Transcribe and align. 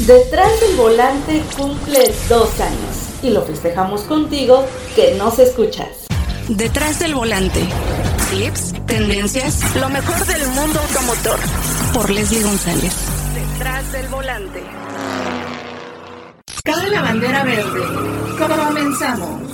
Detrás 0.00 0.60
del 0.60 0.76
volante 0.76 1.42
cumple 1.56 2.12
dos 2.28 2.60
años 2.60 3.22
y 3.22 3.30
lo 3.30 3.42
festejamos 3.42 4.02
contigo 4.02 4.66
que 4.96 5.14
nos 5.14 5.38
escuchas. 5.38 6.06
Detrás 6.48 6.98
del 6.98 7.14
volante. 7.14 7.60
Clips, 8.28 8.74
tendencias, 8.86 9.62
lo 9.76 9.88
mejor 9.88 10.26
del 10.26 10.46
mundo 10.48 10.80
automotor. 10.80 11.38
Por 11.94 12.10
Leslie 12.10 12.42
González. 12.42 12.92
Detrás 13.34 13.92
del 13.92 14.08
volante. 14.08 14.62
Cabe 16.64 16.90
la 16.90 17.00
bandera 17.00 17.44
verde. 17.44 17.80
Comenzamos. 18.36 19.53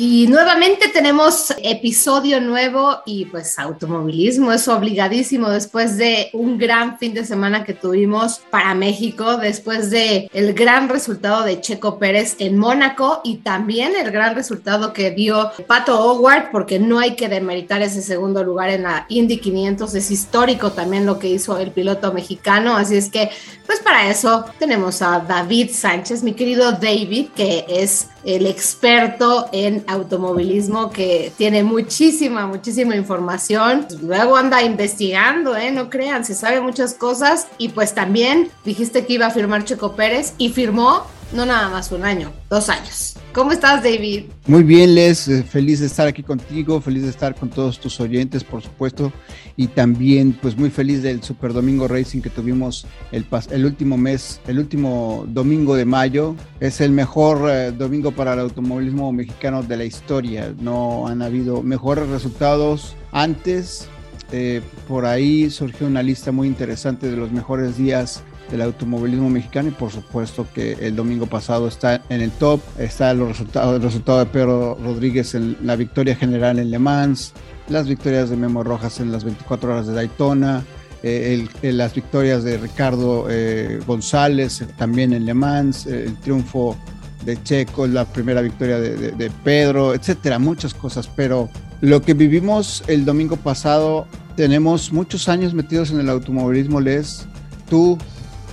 Y 0.00 0.28
nuevamente 0.28 0.86
tenemos 0.90 1.52
episodio 1.60 2.40
nuevo 2.40 2.98
y 3.04 3.24
pues 3.24 3.58
automovilismo 3.58 4.52
es 4.52 4.68
obligadísimo 4.68 5.50
después 5.50 5.96
de 5.96 6.30
un 6.34 6.56
gran 6.56 7.00
fin 7.00 7.14
de 7.14 7.24
semana 7.24 7.64
que 7.64 7.74
tuvimos 7.74 8.40
para 8.48 8.76
México, 8.76 9.38
después 9.38 9.90
de 9.90 10.30
el 10.32 10.54
gran 10.54 10.88
resultado 10.88 11.42
de 11.42 11.60
Checo 11.60 11.98
Pérez 11.98 12.36
en 12.38 12.56
Mónaco 12.56 13.22
y 13.24 13.38
también 13.38 13.96
el 13.96 14.12
gran 14.12 14.36
resultado 14.36 14.92
que 14.92 15.10
dio 15.10 15.50
Pato 15.66 16.00
Howard, 16.00 16.52
porque 16.52 16.78
no 16.78 17.00
hay 17.00 17.16
que 17.16 17.28
demeritar 17.28 17.82
ese 17.82 18.00
segundo 18.00 18.44
lugar 18.44 18.70
en 18.70 18.84
la 18.84 19.04
Indy 19.08 19.38
500, 19.38 19.96
es 19.96 20.12
histórico 20.12 20.70
también 20.70 21.06
lo 21.06 21.18
que 21.18 21.26
hizo 21.26 21.58
el 21.58 21.72
piloto 21.72 22.12
mexicano, 22.12 22.76
así 22.76 22.94
es 22.94 23.10
que 23.10 23.30
pues 23.66 23.80
para 23.80 24.08
eso 24.08 24.44
tenemos 24.60 25.02
a 25.02 25.18
David 25.18 25.70
Sánchez, 25.72 26.22
mi 26.22 26.34
querido 26.34 26.70
David, 26.70 27.30
que 27.34 27.66
es 27.68 28.06
el 28.24 28.46
experto 28.46 29.48
en 29.52 29.84
automovilismo 29.88 30.90
que 30.90 31.32
tiene 31.36 31.64
muchísima, 31.64 32.46
muchísima 32.46 32.94
información. 32.94 33.86
Luego 34.02 34.36
anda 34.36 34.62
investigando, 34.62 35.56
¿eh? 35.56 35.70
No 35.72 35.90
crean, 35.90 36.24
se 36.24 36.34
sabe 36.34 36.60
muchas 36.60 36.94
cosas. 36.94 37.48
Y 37.58 37.70
pues 37.70 37.94
también 37.94 38.50
dijiste 38.64 39.06
que 39.06 39.14
iba 39.14 39.26
a 39.26 39.30
firmar 39.30 39.64
Checo 39.64 39.96
Pérez 39.96 40.34
y 40.38 40.50
firmó 40.50 41.06
no 41.32 41.46
nada 41.46 41.68
más 41.68 41.92
un 41.92 42.04
año, 42.04 42.32
dos 42.48 42.68
años. 42.68 43.14
¿Cómo 43.32 43.52
estás, 43.52 43.82
David? 43.82 44.24
Muy 44.46 44.62
bien, 44.62 44.94
Les. 44.94 45.28
Eh, 45.28 45.42
feliz 45.42 45.80
de 45.80 45.86
estar 45.86 46.08
aquí 46.08 46.22
contigo, 46.22 46.80
feliz 46.80 47.02
de 47.02 47.10
estar 47.10 47.34
con 47.34 47.50
todos 47.50 47.78
tus 47.78 48.00
oyentes, 48.00 48.42
por 48.42 48.62
supuesto, 48.62 49.12
y 49.56 49.68
también, 49.68 50.32
pues, 50.40 50.56
muy 50.56 50.70
feliz 50.70 51.02
del 51.02 51.22
Super 51.22 51.52
Domingo 51.52 51.86
Racing 51.86 52.20
que 52.20 52.30
tuvimos 52.30 52.86
el, 53.12 53.26
el 53.50 53.64
último 53.66 53.96
mes, 53.96 54.40
el 54.46 54.58
último 54.58 55.24
domingo 55.28 55.76
de 55.76 55.84
mayo. 55.84 56.34
Es 56.58 56.80
el 56.80 56.90
mejor 56.90 57.48
eh, 57.50 57.70
domingo 57.70 58.10
para 58.12 58.32
el 58.32 58.40
automovilismo 58.40 59.12
mexicano 59.12 59.62
de 59.62 59.76
la 59.76 59.84
historia. 59.84 60.54
No 60.58 61.06
han 61.06 61.22
habido 61.22 61.62
mejores 61.62 62.08
resultados 62.08 62.96
antes. 63.12 63.88
Eh, 64.32 64.60
por 64.86 65.06
ahí 65.06 65.48
surgió 65.48 65.86
una 65.86 66.02
lista 66.02 66.32
muy 66.32 66.48
interesante 66.48 67.10
de 67.10 67.16
los 67.16 67.32
mejores 67.32 67.78
días 67.78 68.22
del 68.50 68.62
automovilismo 68.62 69.30
mexicano 69.30 69.68
y 69.68 69.72
por 69.72 69.90
supuesto 69.90 70.46
que 70.54 70.72
el 70.80 70.96
domingo 70.96 71.26
pasado 71.26 71.68
está 71.68 72.02
en 72.08 72.20
el 72.20 72.30
top, 72.30 72.60
está 72.78 73.10
el 73.10 73.26
resultado, 73.26 73.76
el 73.76 73.82
resultado 73.82 74.18
de 74.18 74.26
Pedro 74.26 74.78
Rodríguez 74.82 75.34
en 75.34 75.56
la 75.62 75.76
victoria 75.76 76.16
general 76.16 76.58
en 76.58 76.70
Le 76.70 76.78
Mans, 76.78 77.32
las 77.68 77.88
victorias 77.88 78.30
de 78.30 78.36
Memo 78.36 78.62
Rojas 78.62 79.00
en 79.00 79.12
las 79.12 79.24
24 79.24 79.72
horas 79.72 79.86
de 79.86 79.94
Daytona, 79.94 80.64
eh, 81.02 81.46
las 81.62 81.94
victorias 81.94 82.42
de 82.42 82.58
Ricardo 82.58 83.26
eh, 83.30 83.80
González 83.86 84.64
también 84.76 85.12
en 85.12 85.26
Le 85.26 85.34
Mans, 85.34 85.86
eh, 85.86 86.04
el 86.06 86.16
triunfo 86.16 86.76
de 87.24 87.40
Checo, 87.42 87.86
la 87.86 88.04
primera 88.04 88.40
victoria 88.40 88.80
de, 88.80 89.12
de, 89.12 89.30
Pedro, 89.44 89.94
etcétera, 89.94 90.38
muchas 90.38 90.72
cosas, 90.72 91.08
pero 91.14 91.48
lo 91.80 92.00
que 92.02 92.14
vivimos 92.14 92.82
el 92.86 93.04
domingo 93.04 93.36
pasado, 93.36 94.06
tenemos 94.36 94.92
muchos 94.92 95.28
años 95.28 95.52
metidos 95.54 95.90
en 95.90 96.00
el 96.00 96.08
automovilismo, 96.08 96.80
Les, 96.80 97.26
tú 97.68 97.98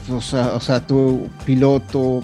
o 0.10 0.22
sea, 0.22 0.56
o 0.56 0.60
sea 0.60 0.86
tu 0.86 1.28
piloto, 1.46 2.24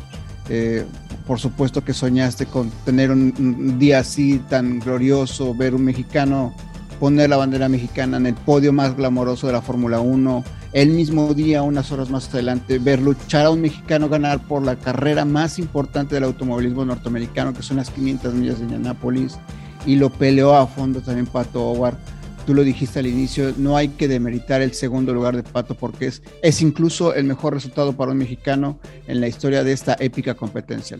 eh, 0.49 0.85
por 1.25 1.39
supuesto 1.39 1.83
que 1.83 1.93
soñaste 1.93 2.45
con 2.45 2.69
tener 2.85 3.11
un, 3.11 3.79
día 3.79 3.99
así 3.99 4.39
tan 4.49 4.79
glorioso, 4.79 5.53
ver 5.53 5.75
un 5.75 5.83
mexicano 5.83 6.53
poner 6.99 7.29
la 7.29 7.37
bandera 7.37 7.67
mexicana 7.67 8.17
en 8.17 8.27
el 8.27 8.35
podio 8.35 8.71
más 8.71 8.95
glamoroso 8.95 9.47
de 9.47 9.53
la 9.53 9.61
Fórmula 9.61 9.99
1, 10.01 10.43
el 10.73 10.89
mismo 10.89 11.33
día, 11.33 11.63
unas 11.63 11.91
horas 11.91 12.11
más 12.11 12.29
adelante, 12.31 12.77
ver 12.77 13.01
luchar 13.01 13.47
a 13.47 13.49
un 13.49 13.61
mexicano 13.61 14.07
ganar 14.07 14.45
por 14.47 14.63
la 14.63 14.75
carrera 14.75 15.25
más 15.25 15.57
importante 15.57 16.15
del 16.15 16.25
automovilismo 16.25 16.85
norteamericano, 16.85 17.53
que 17.53 17.63
son 17.63 17.77
las 17.77 17.89
500 17.89 18.33
millas 18.35 18.59
de 18.59 18.65
Indianápolis, 18.65 19.39
y 19.85 19.95
lo 19.95 20.11
peleó 20.11 20.55
a 20.55 20.67
fondo 20.67 21.01
también 21.01 21.25
Pato 21.25 21.61
Howard 21.61 21.97
tú 22.45 22.53
lo 22.53 22.63
dijiste 22.63 22.99
al 22.99 23.07
inicio, 23.07 23.53
no 23.57 23.77
hay 23.77 23.89
que 23.89 24.07
demeritar 24.07 24.61
el 24.61 24.73
segundo 24.73 25.13
lugar 25.13 25.35
de 25.35 25.43
Pato 25.43 25.75
porque 25.75 26.07
es, 26.07 26.21
es 26.41 26.61
incluso 26.61 27.13
el 27.13 27.25
mejor 27.25 27.53
resultado 27.53 27.93
para 27.93 28.11
un 28.11 28.17
mexicano 28.17 28.79
en 29.07 29.21
la 29.21 29.27
historia 29.27 29.63
de 29.63 29.71
esta 29.71 29.95
épica 29.99 30.33
competencia. 30.33 30.97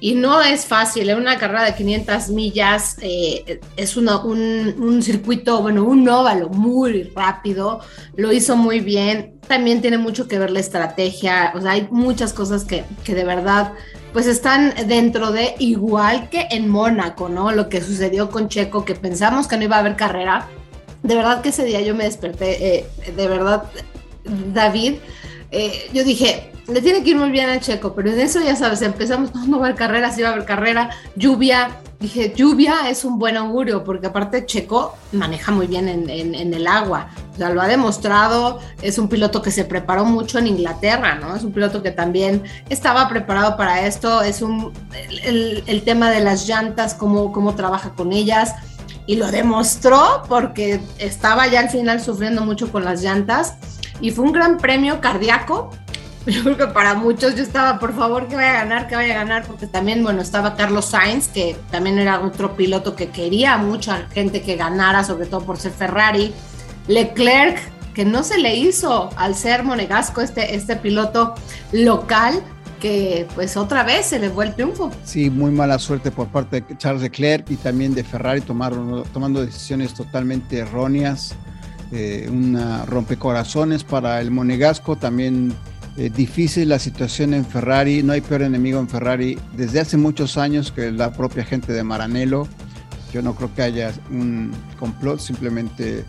Y 0.00 0.14
no 0.14 0.42
es 0.42 0.66
fácil, 0.66 1.08
en 1.08 1.16
¿eh? 1.16 1.20
una 1.20 1.38
carrera 1.38 1.64
de 1.64 1.74
500 1.74 2.28
millas 2.30 2.96
eh, 3.00 3.60
es 3.76 3.96
un, 3.96 4.08
un, 4.08 5.02
circuito, 5.02 5.62
bueno, 5.62 5.84
un 5.84 6.08
óvalo 6.08 6.48
muy 6.48 7.04
rápido, 7.14 7.80
lo 8.16 8.32
hizo 8.32 8.56
muy 8.56 8.80
bien, 8.80 9.38
también 9.46 9.80
tiene 9.80 9.98
mucho 9.98 10.28
que 10.28 10.38
ver 10.38 10.50
la 10.50 10.60
estrategia, 10.60 11.52
o 11.54 11.60
sea, 11.60 11.72
hay 11.72 11.88
muchas 11.90 12.32
cosas 12.32 12.64
que, 12.64 12.84
que 13.04 13.14
de 13.14 13.24
verdad 13.24 13.72
pues 14.14 14.28
están 14.28 14.72
dentro 14.86 15.32
de 15.32 15.56
igual 15.58 16.30
que 16.30 16.46
en 16.52 16.68
Mónaco, 16.68 17.28
¿no? 17.28 17.50
Lo 17.50 17.68
que 17.68 17.82
sucedió 17.82 18.30
con 18.30 18.48
Checo, 18.48 18.84
que 18.84 18.94
pensamos 18.94 19.48
que 19.48 19.56
no 19.56 19.64
iba 19.64 19.74
a 19.74 19.80
haber 19.80 19.96
carrera, 19.96 20.46
de 21.02 21.16
verdad 21.16 21.42
que 21.42 21.48
ese 21.48 21.64
día 21.64 21.80
yo 21.80 21.96
me 21.96 22.04
desperté, 22.04 22.76
eh, 22.76 22.86
de 23.14 23.28
verdad, 23.28 23.64
David, 24.24 24.94
eh, 25.50 25.90
yo 25.92 26.04
dije, 26.04 26.52
le 26.68 26.80
tiene 26.80 27.02
que 27.02 27.10
ir 27.10 27.16
muy 27.16 27.30
bien 27.30 27.50
a 27.50 27.58
Checo, 27.58 27.92
pero 27.96 28.12
en 28.12 28.20
eso 28.20 28.40
ya 28.40 28.54
sabes, 28.54 28.82
empezamos, 28.82 29.34
no, 29.34 29.46
no 29.46 29.58
va 29.58 29.66
a 29.66 29.68
haber 29.70 29.78
carrera, 29.78 30.12
sí 30.12 30.22
va 30.22 30.28
a 30.28 30.32
haber 30.32 30.44
carrera, 30.44 30.90
lluvia, 31.16 31.80
dije, 32.00 32.32
lluvia 32.34 32.88
es 32.88 33.04
un 33.04 33.18
buen 33.18 33.36
augurio, 33.36 33.84
porque 33.84 34.06
aparte 34.06 34.46
Checo 34.46 34.96
maneja 35.12 35.52
muy 35.52 35.66
bien 35.66 35.88
en, 35.88 36.54
el 36.54 36.66
agua, 36.66 37.08
o 37.32 37.36
sea, 37.36 37.50
lo 37.50 37.60
ha 37.60 37.66
demostrado, 37.66 38.60
es 38.82 38.98
un 38.98 39.08
piloto 39.08 39.42
que 39.42 39.50
se 39.50 39.64
preparó 39.64 40.04
mucho 40.04 40.38
en 40.38 40.46
Inglaterra, 40.46 41.14
¿no? 41.14 41.34
Es 41.34 41.44
un 41.44 41.52
piloto 41.52 41.82
que 41.82 41.90
también 41.90 42.42
estaba 42.68 43.08
preparado 43.08 43.56
para 43.56 43.86
esto, 43.86 44.22
es 44.22 44.42
un, 44.42 44.72
el, 45.24 45.82
tema 45.84 46.10
de 46.10 46.20
las 46.20 46.46
llantas, 46.48 46.94
cómo, 46.94 47.32
cómo 47.32 47.54
trabaja 47.54 47.90
con 47.90 48.12
ellas, 48.12 48.54
y 49.06 49.16
lo 49.16 49.30
demostró 49.30 50.22
porque 50.28 50.80
estaba 50.98 51.46
ya 51.46 51.60
al 51.60 51.68
final 51.68 52.00
sufriendo 52.00 52.42
mucho 52.42 52.72
con 52.72 52.84
las 52.84 53.02
llantas 53.02 53.54
y 54.00 54.10
fue 54.10 54.24
un 54.24 54.32
gran 54.32 54.58
premio 54.58 55.00
cardíaco. 55.00 55.70
Yo 56.26 56.42
creo 56.42 56.56
que 56.56 56.66
para 56.68 56.94
muchos 56.94 57.34
yo 57.34 57.42
estaba, 57.42 57.78
por 57.78 57.94
favor, 57.94 58.28
que 58.28 58.36
vaya 58.36 58.52
a 58.52 58.64
ganar, 58.64 58.88
que 58.88 58.96
vaya 58.96 59.12
a 59.12 59.24
ganar, 59.24 59.44
porque 59.46 59.66
también, 59.66 60.02
bueno, 60.02 60.22
estaba 60.22 60.56
Carlos 60.56 60.86
Sainz, 60.86 61.28
que 61.28 61.54
también 61.70 61.98
era 61.98 62.20
otro 62.20 62.56
piloto 62.56 62.96
que 62.96 63.08
quería 63.08 63.58
mucha 63.58 64.06
gente 64.08 64.40
que 64.40 64.56
ganara, 64.56 65.04
sobre 65.04 65.26
todo 65.26 65.42
por 65.42 65.58
ser 65.58 65.72
Ferrari. 65.72 66.32
Leclerc, 66.88 67.58
que 67.92 68.06
no 68.06 68.22
se 68.22 68.38
le 68.38 68.56
hizo 68.56 69.10
al 69.16 69.34
ser 69.34 69.64
monegasco 69.64 70.22
este, 70.22 70.54
este 70.54 70.76
piloto 70.76 71.34
local, 71.72 72.42
que 72.80 73.26
pues 73.34 73.56
otra 73.58 73.82
vez 73.82 74.06
se 74.06 74.18
le 74.18 74.30
fue 74.30 74.46
el 74.46 74.54
triunfo. 74.54 74.90
Sí, 75.04 75.28
muy 75.28 75.50
mala 75.50 75.78
suerte 75.78 76.10
por 76.10 76.28
parte 76.28 76.62
de 76.62 76.78
Charles 76.78 77.02
Leclerc 77.02 77.50
y 77.50 77.56
también 77.56 77.94
de 77.94 78.02
Ferrari 78.02 78.40
tomaron, 78.40 79.04
tomando 79.12 79.44
decisiones 79.44 79.92
totalmente 79.92 80.58
erróneas. 80.58 81.34
Eh, 81.92 82.28
una 82.30 82.84
rompecorazones 82.86 83.84
para 83.84 84.20
el 84.20 84.30
Monegasco, 84.30 84.96
también 84.96 85.54
eh, 85.96 86.10
difícil 86.10 86.68
la 86.68 86.78
situación 86.78 87.34
en 87.34 87.44
Ferrari, 87.44 88.02
no 88.02 88.12
hay 88.12 88.20
peor 88.20 88.42
enemigo 88.42 88.80
en 88.80 88.88
Ferrari 88.88 89.38
desde 89.56 89.80
hace 89.80 89.96
muchos 89.96 90.36
años 90.36 90.72
que 90.72 90.90
la 90.90 91.12
propia 91.12 91.44
gente 91.44 91.72
de 91.72 91.84
Maranello. 91.84 92.48
Yo 93.12 93.22
no 93.22 93.36
creo 93.36 93.54
que 93.54 93.62
haya 93.62 93.92
un 94.10 94.50
complot, 94.78 95.20
simplemente 95.20 96.04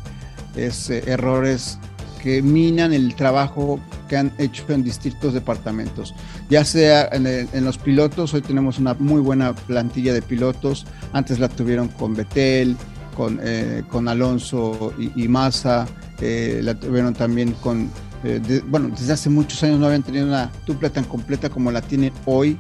es 0.56 0.90
eh, 0.90 1.04
errores 1.06 1.78
que 2.24 2.42
minan 2.42 2.94
el 2.94 3.14
trabajo 3.14 3.80
que 4.10 4.18
han 4.18 4.32
hecho 4.40 4.66
en 4.70 4.84
distintos 4.84 5.36
departamentos. 5.36 6.16
Ya 6.50 6.66
sea 6.66 7.08
en, 7.12 7.64
los 7.64 7.78
pilotos, 7.78 8.34
hoy 8.34 8.42
tenemos 8.42 8.80
una 8.80 8.96
muy 8.96 9.22
buena 9.22 9.54
plantilla 9.54 10.12
de 10.12 10.24
pilotos, 10.24 10.88
antes 11.14 11.38
la 11.38 11.48
tuvieron 11.48 11.90
con 11.90 12.16
Betel, 12.16 12.76
con, 13.16 13.40
eh, 13.44 13.84
con 13.92 14.08
Alonso 14.08 14.94
y, 14.98 15.24
y 15.24 15.28
Massa, 15.28 15.86
eh, 16.20 16.62
la 16.64 16.74
tuvieron 16.74 17.14
también 17.14 17.52
con, 17.62 17.92
eh, 18.26 18.62
bueno, 18.66 18.90
desde 18.90 19.14
hace 19.14 19.30
muchos 19.30 19.62
años 19.64 19.80
no 19.80 19.86
habían 19.86 20.04
tenido 20.04 20.26
una 20.26 20.52
dupla 20.66 20.90
tan 20.90 21.04
completa 21.04 21.50
como 21.50 21.72
la 21.72 21.82
tienen 21.82 22.12
hoy 22.26 22.58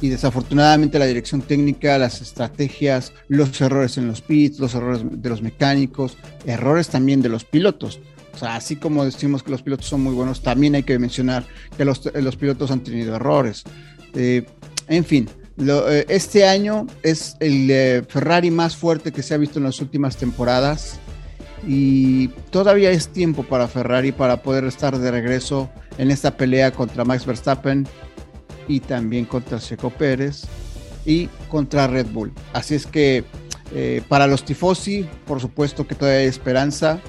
y 0.00 0.08
desafortunadamente 0.08 0.98
la 0.98 1.06
dirección 1.06 1.42
técnica, 1.42 1.98
las 1.98 2.20
estrategias, 2.20 3.12
los 3.28 3.60
errores 3.60 3.98
en 3.98 4.06
los 4.06 4.20
pits, 4.20 4.58
los 4.60 4.74
errores 4.74 5.02
de 5.10 5.28
los 5.28 5.42
mecánicos, 5.42 6.16
errores 6.44 6.88
también 6.88 7.22
de 7.22 7.28
los 7.28 7.44
pilotos. 7.44 8.00
O 8.34 8.38
sea, 8.38 8.54
así 8.54 8.76
como 8.76 9.04
decimos 9.04 9.42
que 9.42 9.50
los 9.50 9.62
pilotos 9.62 9.86
son 9.86 10.02
muy 10.02 10.14
buenos, 10.14 10.42
también 10.42 10.74
hay 10.76 10.84
que 10.84 10.98
mencionar 10.98 11.44
que 11.76 11.84
los, 11.84 11.98
pilotos 12.36 12.70
han 12.70 12.80
tenido 12.80 13.16
errores. 13.16 13.64
Eh, 14.14 14.46
en 14.86 15.04
fin, 15.04 15.28
eh, 15.58 16.06
este 16.08 16.46
año 16.46 16.86
es 17.02 17.36
el 17.40 17.68
eh, 17.70 18.04
Ferrari 18.08 18.50
más 18.50 18.76
fuerte 18.76 19.10
que 19.10 19.22
se 19.22 19.34
ha 19.34 19.38
visto 19.38 19.58
en 19.58 19.64
las 19.64 19.80
últimas 19.80 20.16
temporadas 20.16 21.00
y 21.66 22.28
todavía 22.50 22.90
es 22.90 23.08
tiempo 23.08 23.42
para 23.42 23.68
Ferrari 23.68 24.12
para 24.12 24.42
poder 24.42 24.64
estar 24.64 24.98
de 24.98 25.10
regreso 25.10 25.70
en 25.98 26.10
esta 26.10 26.36
pelea 26.36 26.70
contra 26.70 27.04
Max 27.04 27.26
Verstappen 27.26 27.86
y 28.68 28.80
también 28.80 29.24
contra 29.24 29.58
Checo 29.58 29.90
Pérez 29.90 30.44
y 31.04 31.26
contra 31.48 31.86
Red 31.86 32.06
Bull. 32.12 32.32
Así 32.52 32.74
es 32.74 32.86
que 32.86 33.24
eh, 33.74 34.02
para 34.08 34.26
los 34.26 34.44
tifosi, 34.44 35.06
por 35.26 35.40
supuesto 35.40 35.86
que 35.86 35.94
todavía 35.94 36.20
hay 36.20 36.26
esperanza. 36.26 37.00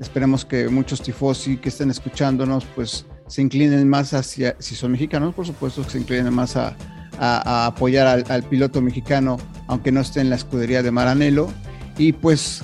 Esperemos 0.00 0.44
que 0.44 0.68
muchos 0.68 1.02
tifosi 1.02 1.56
que 1.56 1.68
estén 1.68 1.90
escuchándonos, 1.90 2.64
pues 2.74 3.06
se 3.26 3.42
inclinen 3.42 3.88
más 3.88 4.14
hacia, 4.14 4.56
si 4.58 4.74
son 4.74 4.92
mexicanos, 4.92 5.34
por 5.34 5.46
supuesto, 5.46 5.82
que 5.82 5.90
se 5.90 5.98
inclinen 5.98 6.32
más 6.32 6.56
a, 6.56 6.76
apoyar 7.66 8.06
al, 8.06 8.24
al, 8.28 8.44
piloto 8.44 8.80
mexicano, 8.80 9.38
aunque 9.66 9.90
no 9.90 10.00
esté 10.00 10.20
en 10.20 10.30
la 10.30 10.36
escudería 10.36 10.84
de 10.84 10.92
Maranello. 10.92 11.48
Y 11.98 12.12
pues 12.12 12.62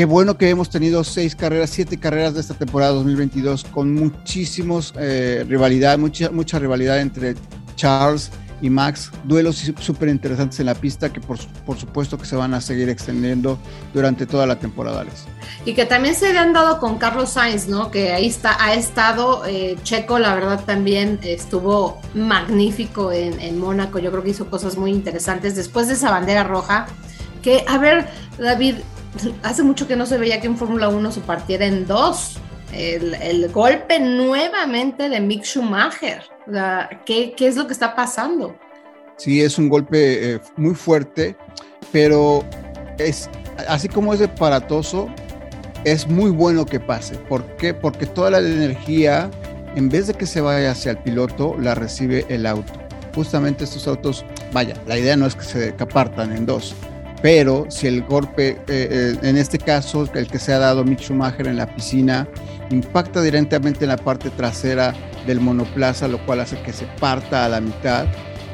Qué 0.00 0.06
bueno 0.06 0.38
que 0.38 0.48
hemos 0.48 0.70
tenido 0.70 1.04
seis 1.04 1.36
carreras, 1.36 1.68
siete 1.68 2.00
carreras 2.00 2.32
de 2.32 2.40
esta 2.40 2.54
temporada 2.54 2.92
2022 2.92 3.64
con 3.64 3.92
muchísimos 3.92 4.94
eh, 4.98 5.44
rivalidad, 5.46 5.98
mucha, 5.98 6.30
mucha 6.30 6.58
rivalidad 6.58 7.00
entre 7.00 7.34
Charles 7.76 8.30
y 8.62 8.70
Max, 8.70 9.12
duelos 9.24 9.70
súper 9.78 10.08
interesantes 10.08 10.58
en 10.58 10.64
la 10.64 10.74
pista 10.74 11.12
que 11.12 11.20
por, 11.20 11.36
por, 11.66 11.78
supuesto 11.78 12.16
que 12.16 12.24
se 12.24 12.34
van 12.34 12.54
a 12.54 12.62
seguir 12.62 12.88
extendiendo 12.88 13.58
durante 13.92 14.24
toda 14.24 14.46
la 14.46 14.58
temporada. 14.58 15.04
Y 15.66 15.74
que 15.74 15.84
también 15.84 16.14
se 16.14 16.28
han 16.28 16.54
dado 16.54 16.80
con 16.80 16.96
Carlos 16.96 17.28
Sainz, 17.28 17.68
¿no? 17.68 17.90
Que 17.90 18.14
ahí 18.14 18.26
está, 18.26 18.56
ha 18.58 18.72
estado 18.72 19.44
eh, 19.46 19.76
Checo, 19.82 20.18
la 20.18 20.34
verdad 20.34 20.64
también 20.64 21.20
estuvo 21.24 22.00
magnífico 22.14 23.12
en, 23.12 23.38
en 23.38 23.58
Mónaco, 23.58 23.98
yo 23.98 24.10
creo 24.10 24.22
que 24.22 24.30
hizo 24.30 24.48
cosas 24.48 24.78
muy 24.78 24.92
interesantes 24.92 25.56
después 25.56 25.88
de 25.88 25.92
esa 25.92 26.10
bandera 26.10 26.42
roja, 26.42 26.86
que, 27.42 27.66
a 27.68 27.76
ver, 27.76 28.08
David, 28.38 28.76
hace 29.42 29.62
mucho 29.62 29.86
que 29.86 29.96
no 29.96 30.06
se 30.06 30.18
veía 30.18 30.40
que 30.40 30.46
en 30.46 30.56
Fórmula 30.56 30.88
1 30.88 31.12
se 31.12 31.20
partiera 31.20 31.66
en 31.66 31.86
dos. 31.86 32.38
El, 32.72 33.50
golpe 33.50 33.98
nuevamente 33.98 35.08
de 35.08 35.20
Mick 35.20 35.44
Schumacher. 35.44 36.22
¿qué, 37.04 37.34
es 37.38 37.56
lo 37.56 37.66
que 37.66 37.72
está 37.72 37.94
pasando? 37.94 38.56
Sí, 39.16 39.42
es 39.42 39.58
un 39.58 39.68
golpe 39.68 40.34
eh, 40.34 40.40
muy 40.56 40.74
fuerte, 40.74 41.36
pero 41.92 42.44
es 42.98 43.28
así 43.68 43.88
como 43.88 44.14
es 44.14 44.22
aparatoso, 44.22 45.08
es 45.84 46.08
muy 46.08 46.30
bueno 46.30 46.66
que 46.66 46.80
pase. 46.80 47.16
¿Por 47.16 47.44
qué? 47.56 47.74
Porque 47.74 48.06
toda 48.06 48.30
la 48.30 48.38
energía, 48.38 49.30
en 49.74 49.88
vez 49.88 50.06
de 50.06 50.14
que 50.14 50.26
se 50.26 50.40
vaya 50.40 50.70
hacia 50.70 50.92
el 50.92 50.98
piloto, 50.98 51.56
la 51.58 51.74
recibe 51.74 52.24
el 52.28 52.46
auto. 52.46 52.72
Justamente 53.14 53.64
estos 53.64 53.86
autos, 53.88 54.24
vaya, 54.52 54.74
la 54.86 54.96
idea 54.98 55.16
no 55.16 55.26
es 55.26 55.34
que 55.34 55.42
se 55.42 55.74
apartan 55.78 56.36
en 56.36 56.46
dos, 56.46 56.74
pero 57.22 57.66
si 57.68 57.86
el 57.86 58.02
golpe, 58.02 58.48
eh, 58.50 58.56
eh, 58.68 59.16
en 59.22 59.36
este 59.36 59.58
caso, 59.58 60.08
el 60.14 60.26
que 60.26 60.38
se 60.38 60.52
ha 60.52 60.58
dado 60.58 60.84
Mick 60.84 61.00
Schumacher 61.00 61.46
en 61.46 61.56
la 61.56 61.66
piscina, 61.66 62.26
impacta 62.70 63.20
directamente 63.20 63.84
en 63.84 63.90
la 63.90 63.96
parte 63.96 64.30
trasera 64.30 64.94
del 65.26 65.40
monoplaza, 65.40 66.08
lo 66.08 66.24
cual 66.24 66.40
hace 66.40 66.60
que 66.62 66.72
se 66.72 66.86
parta 66.98 67.44
a 67.44 67.48
la 67.48 67.60
mitad. 67.60 68.06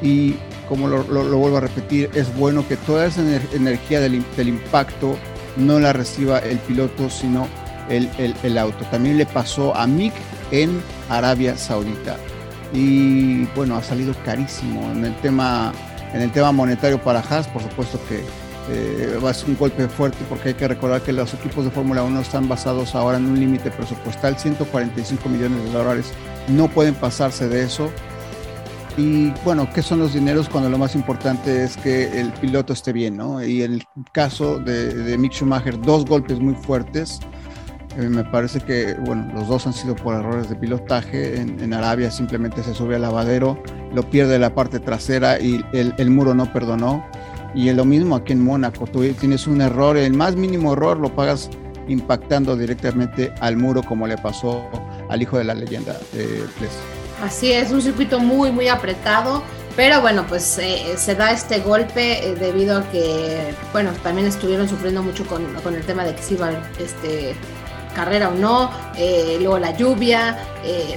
Y 0.03 0.35
como 0.69 0.89
lo, 0.89 1.05
vuelvo 1.05 1.59
a 1.59 1.61
repetir, 1.61 2.11
es 2.15 2.35
bueno 2.37 2.67
que 2.67 2.77
toda 2.77 3.07
esa 3.07 3.23
energía 3.55 4.01
del, 4.01 4.15
impacto 4.15 5.17
no 5.57 5.79
la 5.79 5.93
reciba 5.93 6.41
el 6.41 6.59
piloto, 6.59 7.09
sino 7.09 7.47
el, 7.89 8.59
auto. 8.59 8.85
También 8.91 9.17
le 9.17 9.27
pasó 9.27 9.77
a 9.77 9.87
Mick 9.87 10.13
en 10.51 10.83
Arabia 11.09 11.57
Saudita. 11.57 12.17
Y 12.73 13.45
bueno, 13.55 13.77
ha 13.77 13.83
salido 13.83 14.13
carísimo 14.25 14.91
en 14.91 15.05
el 15.05 15.15
tema, 15.21 15.73
en 16.13 16.21
el 16.21 16.33
tema 16.33 16.51
monetario 16.51 17.01
para 17.01 17.21
Haas, 17.21 17.47
por 17.47 17.63
supuesto 17.63 18.01
que 18.09 18.25
eh, 18.69 19.19
ser 19.33 19.49
un 19.49 19.57
golpe 19.57 19.89
fuerte 19.89 20.19
porque 20.29 20.51
hay 20.51 20.55
que 20.55 20.69
recordar 20.69 21.01
que 21.03 21.13
los 21.13 21.33
equipos 21.35 21.65
de 21.65 21.71
Fórmula 21.71 22.03
1 22.03 22.21
están 22.21 22.49
basados 22.49 22.95
ahora 22.95 23.19
en 23.19 23.27
un 23.27 23.39
límite 23.39 23.71
presupuestal, 23.71 24.39
145 24.39 25.29
millones 25.29 25.65
de 25.65 25.73
dólares, 25.73 26.13
no 26.49 26.69
pueden 26.69 26.95
pasarse 26.95 27.49
de 27.49 27.63
eso. 27.63 27.91
Y 28.97 29.31
bueno, 29.45 29.69
¿qué 29.75 29.83
son 29.83 29.99
los 29.99 30.15
dineros 30.15 30.49
cuando 30.49 30.71
lo 30.71 30.79
más 30.79 30.95
importante 30.95 31.65
es 31.65 31.77
que 31.77 32.19
el 32.19 32.33
piloto 32.33 32.73
esté 32.73 32.95
bien, 32.95 33.17
¿no? 33.17 33.45
Y 33.45 33.63
en 33.63 33.75
el 33.75 33.85
caso 34.13 34.59
de, 34.59 35.17
Mick 35.19 35.33
Schumacher, 35.33 35.79
dos 35.83 36.07
golpes 36.07 36.41
muy 36.41 36.55
fuertes. 36.55 37.21
Eh, 37.99 38.09
me 38.09 38.25
parece 38.25 38.61
que, 38.61 38.95
bueno, 38.95 39.31
los 39.35 39.49
dos 39.49 39.67
han 39.67 39.75
sido 39.75 39.95
por 39.95 40.15
errores 40.15 40.49
de 40.49 40.57
pilotaje. 40.57 41.39
En, 41.39 41.75
Arabia 41.75 42.11
simplemente 42.11 42.63
se 42.63 42.73
sube 42.73 42.97
al 42.97 43.03
lavadero, 43.03 43.63
lo 43.93 44.09
pierde 44.09 44.39
la 44.39 44.55
parte 44.55 44.81
trasera 44.81 45.39
y 45.41 45.63
el, 45.73 45.95
el 45.99 46.11
muro 46.11 46.35
no 46.35 46.51
perdonó. 46.51 47.05
Y 47.57 47.71
es 47.71 47.75
lo 47.75 47.87
mismo 47.87 48.17
aquí 48.17 48.35
en 48.35 48.45
Mónaco, 48.45 48.87
tú 48.87 49.03
tienes 49.15 49.47
un 49.47 49.63
error, 49.63 49.97
el 49.97 50.13
más 50.13 50.37
mínimo 50.37 50.75
error 50.75 50.99
lo 50.99 51.09
pagas 51.09 51.49
impactando 51.89 52.55
directamente 52.55 53.33
al 53.41 53.57
muro 53.57 53.83
como 53.83 54.07
le 54.07 54.19
pasó 54.19 54.69
al 55.09 55.23
hijo 55.23 55.39
de 55.39 55.45
la 55.45 55.55
leyenda 55.55 55.99
de 56.13 56.45
Así 57.25 57.53
es, 57.53 57.71
un 57.71 57.81
circuito 57.81 58.21
muy, 58.21 58.53
muy 58.53 58.69
apretado, 58.69 59.43
pero 59.75 60.03
bueno, 60.03 60.27
pues 60.29 60.59
eh, 60.59 60.97
se 60.99 61.15
da 61.15 61.33
este 61.33 61.61
golpe 61.61 62.29
eh, 62.29 62.35
debido 62.35 62.77
a 62.77 62.91
que, 62.91 63.55
bueno, 63.73 63.91
también 64.03 64.27
estuvieron 64.27 64.69
sufriendo 64.69 65.03
mucho 65.03 65.27
con, 65.27 65.43
con 65.63 65.75
el 65.75 65.83
tema 65.83 66.05
de 66.05 66.15
que 66.15 66.23
se 66.23 66.35
iba 66.35 66.51
este, 66.79 67.35
carrera 67.95 68.29
o 68.29 68.35
no, 68.35 68.71
eh, 68.99 69.39
luego 69.41 69.59
la 69.59 69.75
lluvia, 69.75 70.37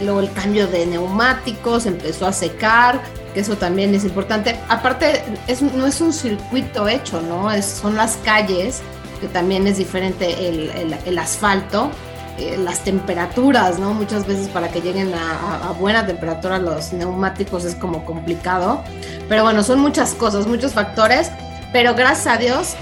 luego 0.03 0.19
el 0.19 0.31
cambio 0.33 0.67
de 0.67 0.85
neumáticos, 0.85 1.85
empezó 1.85 2.27
a 2.27 2.33
secar, 2.33 3.01
que 3.33 3.41
eso 3.41 3.57
también 3.57 3.93
es 3.93 4.03
importante. 4.03 4.55
Aparte, 4.67 5.23
es, 5.47 5.61
no 5.61 5.85
es 5.85 6.01
un 6.01 6.13
circuito 6.13 6.87
hecho, 6.87 7.21
¿no? 7.21 7.51
Es, 7.51 7.65
son 7.65 7.95
las 7.95 8.17
calles, 8.17 8.81
que 9.21 9.27
también 9.27 9.67
es 9.67 9.77
diferente 9.77 10.47
el, 10.47 10.93
el, 11.05 11.17
asfalto, 11.17 11.91
eh, 12.37 12.57
las 12.57 12.83
temperaturas, 12.83 13.79
¿no? 13.79 13.93
Muchas 13.93 14.25
veces 14.25 14.47
para 14.47 14.69
que 14.69 14.81
lleguen 14.81 15.13
a, 15.13 15.73
buena 15.79 16.05
temperatura 16.05 16.57
los 16.57 16.93
neumáticos 16.93 17.65
es 17.65 17.75
como 17.75 18.05
complicado. 18.05 18.83
Pero 19.27 19.43
bueno, 19.43 19.63
son 19.63 19.79
muchas 19.79 20.13
cosas, 20.13 20.47
muchos 20.47 20.73
factores. 20.73 21.31
Pero 21.71 21.93
gracias 21.93 22.27
a 22.27 22.37
Dios 22.37 22.73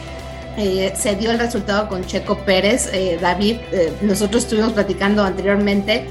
eh, 0.57 0.93
se 0.95 1.15
dio 1.15 1.31
el 1.31 1.39
resultado 1.39 1.89
con 1.89 2.05
Checo 2.05 2.37
Pérez. 2.39 2.89
Eh, 2.93 3.17
David, 3.19 3.57
nosotros 4.01 4.43
estuvimos 4.43 4.71
platicando 4.71 5.23
anteriormente 5.23 6.07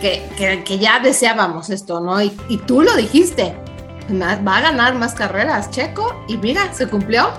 que, 0.00 0.22
que, 0.36 0.62
que, 0.62 0.78
ya 0.78 1.00
deseábamos 1.00 1.70
esto, 1.70 2.00
¿no? 2.00 2.22
Y, 2.22 2.32
y 2.48 2.58
tú 2.58 2.82
lo 2.82 2.94
dijiste, 2.96 3.54
va 4.12 4.56
a 4.56 4.60
ganar 4.60 4.94
más 4.94 5.14
carreras, 5.14 5.70
Checo, 5.70 6.24
y 6.28 6.36
mira, 6.36 6.72
se 6.72 6.86
cumplió. 6.86 7.30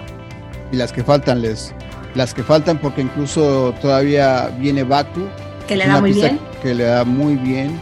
Y 0.72 0.78
las 0.78 0.92
que 0.92 1.04
faltan, 1.04 1.42
les, 1.42 1.74
las 2.16 2.34
que 2.34 2.44
faltan, 2.44 2.78
porque 2.78 3.02
incluso 3.02 3.74
todavía 3.82 4.48
viene 4.58 4.84
Baku. 4.84 5.28
Que 5.68 5.76
le 5.76 5.88
da 5.88 6.00
muy 6.00 6.14
bien. 6.14 6.40
Que 6.62 6.74
le 6.74 6.84
da 6.84 7.04
muy 7.04 7.36
bien. 7.36 7.80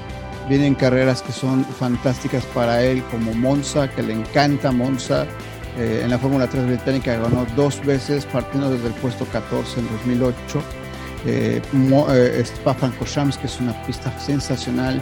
Vienen 0.47 0.73
carreras 0.73 1.21
que 1.21 1.31
son 1.31 1.63
fantásticas 1.63 2.43
para 2.45 2.83
él, 2.83 3.03
como 3.11 3.33
Monza, 3.33 3.87
que 3.89 4.01
le 4.01 4.13
encanta 4.13 4.71
Monza. 4.71 5.25
Eh, 5.77 6.01
en 6.03 6.09
la 6.09 6.17
Fórmula 6.17 6.47
3 6.47 6.65
británica 6.65 7.15
ganó 7.15 7.45
dos 7.55 7.83
veces, 7.85 8.25
partiendo 8.25 8.71
desde 8.71 8.87
el 8.87 8.93
puesto 8.95 9.25
14 9.25 9.79
en 9.79 9.87
2008. 9.89 10.61
Eh, 11.25 11.61
eh, 11.73 12.43
Spa-Francorchamps, 12.43 13.37
que 13.37 13.47
es 13.47 13.59
una 13.59 13.73
pista 13.83 14.17
sensacional. 14.19 15.01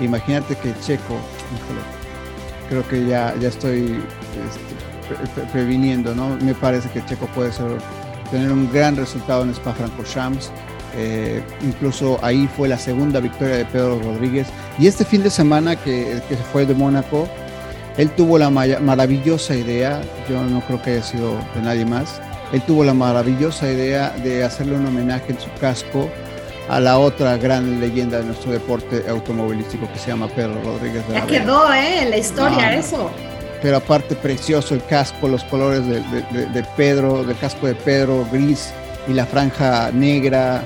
Imagínate 0.00 0.54
que 0.56 0.72
Checo, 0.80 1.18
híjole, 1.54 1.97
creo 2.68 2.86
que 2.86 3.06
ya, 3.06 3.34
ya 3.40 3.48
estoy 3.48 3.98
este, 5.22 5.42
previniendo, 5.52 6.14
¿no? 6.14 6.36
Me 6.36 6.54
parece 6.54 6.88
que 6.90 7.04
Checo 7.04 7.26
puede 7.28 7.52
ser, 7.52 7.66
tener 8.30 8.52
un 8.52 8.70
gran 8.72 8.96
resultado 8.96 9.42
en 9.42 9.50
Spa-Francorchamps. 9.50 10.50
Eh, 10.96 11.42
incluso 11.62 12.18
ahí 12.22 12.48
fue 12.56 12.68
la 12.68 12.78
segunda 12.78 13.20
victoria 13.20 13.56
de 13.56 13.64
Pedro 13.66 14.00
Rodríguez. 14.02 14.48
Y 14.78 14.86
este 14.86 15.04
fin 15.04 15.22
de 15.22 15.30
semana 15.30 15.76
que, 15.76 16.20
que 16.28 16.36
fue 16.36 16.66
de 16.66 16.74
Mónaco, 16.74 17.28
él 17.96 18.10
tuvo 18.10 18.38
la 18.38 18.50
maravillosa 18.50 19.54
idea, 19.54 20.00
yo 20.28 20.42
no 20.44 20.60
creo 20.60 20.80
que 20.80 20.92
haya 20.92 21.02
sido 21.02 21.32
de 21.54 21.62
nadie 21.62 21.84
más, 21.84 22.20
él 22.52 22.62
tuvo 22.62 22.84
la 22.84 22.94
maravillosa 22.94 23.70
idea 23.70 24.10
de 24.22 24.44
hacerle 24.44 24.76
un 24.76 24.86
homenaje 24.86 25.32
en 25.32 25.40
su 25.40 25.50
casco 25.60 26.08
a 26.68 26.80
la 26.80 26.98
otra 26.98 27.36
gran 27.38 27.80
leyenda 27.80 28.18
de 28.18 28.24
nuestro 28.24 28.52
deporte 28.52 29.04
automovilístico 29.08 29.90
que 29.92 29.98
se 29.98 30.08
llama 30.08 30.28
Pedro 30.28 30.60
Rodríguez 30.62 31.06
de 31.08 31.14
la 31.14 31.20
Ya 31.20 31.26
quedó, 31.26 31.72
¿eh? 31.72 32.02
En 32.02 32.10
la 32.10 32.18
historia 32.18 32.74
eso. 32.74 33.10
Pero 33.62 33.78
aparte 33.78 34.14
precioso 34.14 34.74
el 34.74 34.84
casco, 34.84 35.28
los 35.28 35.42
colores 35.44 35.86
de, 35.86 36.00
de, 36.00 36.66
Pedro, 36.76 37.24
del 37.24 37.36
casco 37.38 37.66
de 37.66 37.74
Pedro, 37.74 38.26
gris 38.30 38.72
y 39.08 39.14
la 39.14 39.26
franja 39.26 39.90
negra. 39.92 40.62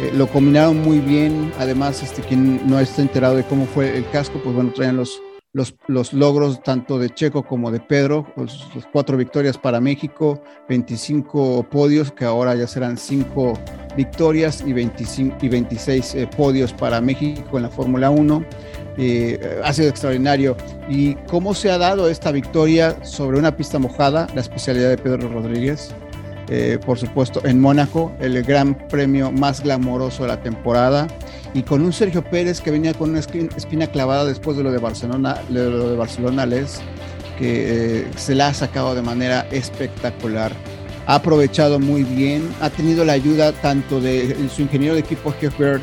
Eh, 0.00 0.10
lo 0.14 0.26
combinaron 0.26 0.80
muy 0.80 1.00
bien. 1.00 1.52
Además, 1.58 2.02
este, 2.02 2.22
quien 2.22 2.66
no 2.68 2.80
está 2.80 3.02
enterado 3.02 3.36
de 3.36 3.44
cómo 3.44 3.66
fue 3.66 3.96
el 3.96 4.08
casco, 4.08 4.40
pues 4.42 4.54
bueno, 4.54 4.72
traen 4.74 4.96
los, 4.96 5.20
los, 5.54 5.74
los, 5.86 6.12
logros 6.12 6.62
tanto 6.62 6.98
de 6.98 7.08
Checo 7.10 7.44
como 7.44 7.70
de 7.70 7.80
Pedro, 7.80 8.26
pues, 8.34 8.58
cuatro 8.92 9.16
victorias 9.16 9.56
para 9.56 9.80
México, 9.80 10.42
25 10.68 11.68
podios, 11.70 12.12
que 12.12 12.24
ahora 12.24 12.54
ya 12.54 12.66
serán 12.66 12.98
cinco 12.98 13.54
victorias 13.96 14.62
y, 14.66 14.72
25, 14.72 15.36
y 15.40 15.48
26 15.48 16.14
eh, 16.16 16.28
podios 16.36 16.72
para 16.72 17.00
México 17.00 17.56
en 17.56 17.62
la 17.62 17.70
Fórmula 17.70 18.10
1. 18.10 18.44
Eh, 18.98 19.60
ha 19.64 19.72
sido 19.72 19.88
extraordinario. 19.88 20.56
¿Y 20.88 21.14
cómo 21.28 21.54
se 21.54 21.70
ha 21.70 21.78
dado 21.78 22.10
esta 22.10 22.32
victoria 22.32 23.02
sobre 23.04 23.38
una 23.38 23.56
pista 23.56 23.78
mojada, 23.78 24.26
la 24.34 24.40
especialidad 24.40 24.90
de 24.90 24.98
Pedro 24.98 25.28
Rodríguez? 25.28 25.94
eh, 26.48 26.78
por 26.84 26.98
supuesto, 26.98 27.40
en 27.44 27.60
Mónaco, 27.60 28.12
el 28.20 28.42
gran 28.42 28.74
premio 28.88 29.32
más 29.32 29.62
glamoroso 29.62 30.22
de 30.24 30.28
la 30.28 30.42
temporada, 30.42 31.06
y 31.54 31.62
con 31.62 31.82
un 31.82 31.92
Sergio 31.92 32.22
Pérez 32.22 32.60
que 32.60 32.72
venía 32.72 32.92
con 32.94 33.10
una 33.10 33.20
espina 33.20 33.86
clavada 33.86 34.24
después 34.24 34.56
de 34.56 34.64
lo 34.64 34.72
de 34.72 34.78
Barcelona, 34.78 35.40
lo 35.48 35.88
de 35.90 35.96
Barcelona 35.96 36.46
que 37.38 38.00
eh, 38.00 38.06
se 38.16 38.34
la 38.34 38.48
ha 38.48 38.54
sacado 38.54 38.94
de 38.94 39.02
manera 39.02 39.46
espectacular. 39.52 40.52
Ha 41.06 41.16
aprovechado 41.16 41.78
muy 41.78 42.02
bien, 42.02 42.48
ha 42.60 42.70
tenido 42.70 43.04
la 43.04 43.12
ayuda 43.12 43.52
tanto 43.52 44.00
de 44.00 44.36
su 44.54 44.62
ingeniero 44.62 44.94
de 44.94 45.00
equipo 45.00 45.32
Jeff 45.40 45.56
Bird, 45.58 45.80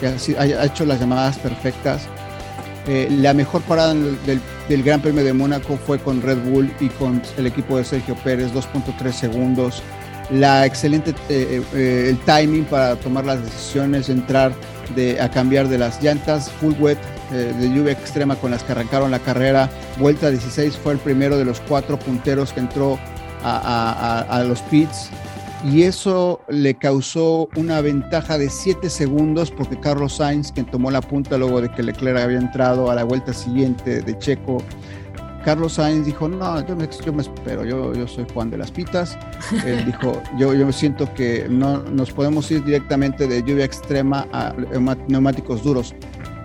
que 0.00 0.06
ha, 0.06 0.64
hecho 0.64 0.86
las 0.86 1.00
llamadas 1.00 1.38
perfectas. 1.38 2.02
Eh, 2.86 3.08
la 3.10 3.34
mejor 3.34 3.60
parada 3.62 3.92
del, 3.94 4.82
Gran 4.82 5.02
Premio 5.02 5.22
de 5.22 5.34
Mónaco 5.34 5.76
fue 5.76 5.98
con 5.98 6.22
Red 6.22 6.38
Bull 6.44 6.72
y 6.80 6.88
con 6.88 7.20
el 7.36 7.46
equipo 7.46 7.76
de 7.76 7.84
Sergio 7.84 8.14
Pérez, 8.24 8.52
2.3 8.54 9.12
segundos 9.12 9.82
la 10.30 10.64
excelente 10.64 11.12
eh, 11.28 11.60
el 12.08 12.18
timing 12.18 12.64
para 12.64 12.94
tomar 12.94 13.24
las 13.24 13.42
decisiones, 13.42 14.08
entrar 14.08 14.52
de, 14.94 15.20
a 15.20 15.30
cambiar 15.30 15.68
de 15.68 15.78
las 15.78 16.02
llantas 16.02 16.50
full 16.50 16.74
wet 16.80 16.98
eh, 17.32 17.52
de 17.58 17.68
lluvia 17.68 17.92
extrema 17.92 18.36
con 18.36 18.50
las 18.50 18.62
que 18.62 18.72
arrancaron 18.72 19.10
la 19.10 19.18
carrera. 19.18 19.70
Vuelta 19.98 20.30
16 20.30 20.76
fue 20.76 20.92
el 20.94 20.98
primero 20.98 21.38
de 21.38 21.44
los 21.44 21.60
cuatro 21.60 21.98
punteros 21.98 22.52
que 22.52 22.60
entró 22.60 22.98
a, 23.42 24.26
a 24.28 24.44
los 24.44 24.60
pits 24.62 25.10
y 25.64 25.82
eso 25.82 26.40
le 26.48 26.74
causó 26.74 27.48
una 27.54 27.82
ventaja 27.82 28.38
de 28.38 28.48
7 28.48 28.88
segundos 28.88 29.50
porque 29.50 29.78
Carlos 29.78 30.16
Sainz, 30.16 30.52
quien 30.52 30.66
tomó 30.66 30.90
la 30.90 31.02
punta 31.02 31.36
luego 31.36 31.60
de 31.60 31.70
que 31.70 31.82
Leclerc 31.82 32.18
había 32.18 32.38
entrado 32.38 32.90
a 32.90 32.94
la 32.94 33.04
vuelta 33.04 33.34
siguiente 33.34 34.00
de 34.00 34.18
Checo, 34.18 34.62
Carlos 35.44 35.74
Sainz 35.74 36.04
dijo, 36.04 36.28
no, 36.28 36.66
yo 36.66 36.76
me, 36.76 36.84
espero, 36.84 37.64
yo, 37.64 37.94
yo 37.94 38.06
soy 38.06 38.26
Juan 38.32 38.50
de 38.50 38.58
las 38.58 38.70
Pitas. 38.70 39.18
Él 39.64 39.84
dijo, 39.86 40.22
yo, 40.36 40.52
yo 40.54 40.70
siento 40.72 41.12
que 41.14 41.46
no 41.48 41.78
nos 41.78 42.12
podemos 42.12 42.50
ir 42.50 42.62
directamente 42.62 43.26
de 43.26 43.42
lluvia 43.42 43.64
extrema 43.64 44.26
a 44.32 44.52
neumáticos 45.08 45.62
duros. 45.62 45.94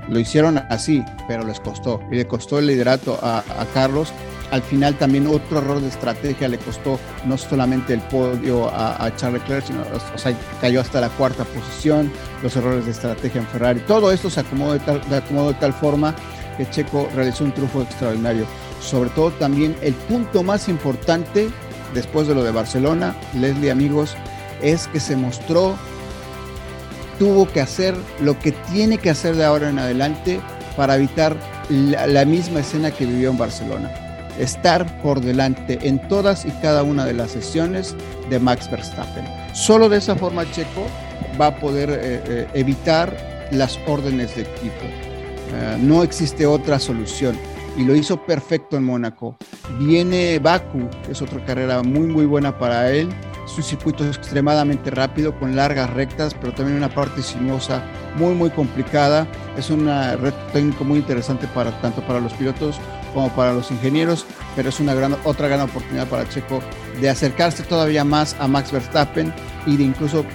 Lo 0.07 0.19
hicieron 0.19 0.59
así, 0.69 1.03
pero 1.27 1.43
les 1.43 1.59
costó. 1.59 1.99
Y 2.11 2.15
le 2.15 2.27
costó 2.27 2.59
el 2.59 2.67
liderato 2.67 3.19
a, 3.21 3.43
Carlos. 3.73 4.13
Al 4.51 4.61
final 4.61 4.95
también 4.95 5.25
otro 5.27 5.57
error 5.57 5.81
de 5.81 5.87
estrategia 5.87 6.47
le 6.47 6.59
costó 6.59 6.99
no 7.25 7.37
solamente 7.37 7.95
el 7.95 8.01
podio 8.01 8.69
a, 8.69 9.11
Charles 9.17 9.41
Leclerc, 9.41 9.65
sino 9.65 9.81
o 10.13 10.17
sea, 10.17 10.37
cayó 10.61 10.81
hasta 10.81 11.01
la 11.01 11.09
cuarta 11.09 11.43
posición, 11.43 12.11
los 12.43 12.55
errores 12.55 12.85
de 12.85 12.91
estrategia 12.91 13.41
en 13.41 13.47
Ferrari. 13.47 13.79
Todo 13.81 14.11
esto 14.11 14.29
se 14.29 14.41
acomodó 14.41 14.73
de 14.73 14.79
tal, 14.79 15.01
acomodó 15.11 15.47
de 15.49 15.59
tal 15.59 15.73
forma 15.73 16.15
que 16.57 16.69
Checo 16.69 17.09
realizó 17.15 17.43
un 17.43 17.51
triunfo 17.51 17.81
extraordinario 17.81 18.45
sobre 18.85 19.09
todo 19.09 19.31
también 19.31 19.75
el 19.81 19.93
punto 19.93 20.43
más 20.43 20.69
importante 20.69 21.49
después 21.93 22.27
de 22.27 22.35
lo 22.35 22.43
de 22.43 22.51
Barcelona, 22.51 23.15
Leslie 23.33 23.71
amigos, 23.71 24.15
es 24.61 24.87
que 24.87 24.99
se 24.99 25.15
mostró, 25.15 25.75
tuvo 27.17 27.47
que 27.47 27.61
hacer 27.61 27.95
lo 28.21 28.37
que 28.39 28.51
tiene 28.51 28.97
que 28.97 29.09
hacer 29.09 29.35
de 29.35 29.45
ahora 29.45 29.69
en 29.69 29.79
adelante 29.79 30.39
para 30.75 30.95
evitar 30.95 31.35
la, 31.69 32.25
misma 32.25 32.59
escena 32.59 32.91
que 32.91 33.05
vivió 33.05 33.31
en 33.31 33.37
Barcelona. 33.37 33.91
Estar 34.37 35.01
por 35.01 35.21
delante 35.21 35.79
en 35.83 36.05
todas 36.07 36.45
y 36.45 36.51
cada 36.61 36.83
una 36.83 37.05
de 37.05 37.13
las 37.13 37.31
sesiones 37.31 37.95
de 38.29 38.39
Max 38.39 38.69
Verstappen. 38.69 39.25
Solo 39.53 39.87
de 39.87 39.97
esa 39.97 40.15
forma 40.15 40.49
Checo 40.51 40.85
va 41.39 41.47
a 41.47 41.55
poder 41.55 41.89
eh, 41.89 42.21
eh, 42.27 42.47
evitar 42.53 43.15
las 43.51 43.79
órdenes 43.87 44.35
de 44.35 44.41
equipo. 44.41 44.83
Eh, 44.83 45.77
no 45.79 46.03
existe 46.03 46.45
otra 46.45 46.79
solución 46.79 47.37
y 47.75 47.83
lo 47.83 47.95
hizo 47.95 48.17
perfecto 48.23 48.77
en 48.77 48.83
Mónaco. 48.83 49.37
Viene 49.79 50.39
Baku, 50.39 50.89
que 51.05 51.11
es 51.11 51.21
otra 51.21 51.43
carrera 51.45 51.83
muy 51.83 52.07
muy 52.07 52.25
buena 52.25 52.57
para 52.57 52.91
él. 52.91 53.09
Es 53.45 53.57
un 53.57 53.63
circuito 53.63 54.05
extremadamente 54.05 54.89
rápido 54.89 55.37
con 55.37 55.55
largas 55.55 55.89
rectas, 55.91 56.33
pero 56.33 56.53
también 56.53 56.77
una 56.77 56.89
parte 56.89 57.21
sinuosa 57.21 57.83
muy 58.15 58.33
muy 58.33 58.49
complicada. 58.49 59.27
Es 59.57 59.69
un 59.69 59.85
reto 59.85 60.37
técnico 60.51 60.83
muy 60.83 60.99
interesante 60.99 61.47
para 61.47 61.71
tanto 61.81 62.01
para 62.01 62.19
los 62.19 62.33
pilotos 62.33 62.79
como 63.13 63.29
para 63.29 63.53
los 63.53 63.71
ingenieros, 63.71 64.25
pero 64.55 64.69
es 64.69 64.79
una 64.79 64.93
gran, 64.93 65.15
otra 65.23 65.47
gran 65.47 65.61
oportunidad 65.61 66.07
para 66.07 66.27
Checo 66.27 66.61
de 66.99 67.09
acercarse 67.09 67.63
todavía 67.63 68.03
más 68.03 68.35
a 68.39 68.47
Max 68.47 68.71
Verstappen 68.71 69.33
y 69.65 69.77
de 69.77 69.83
incluso, 69.83 70.25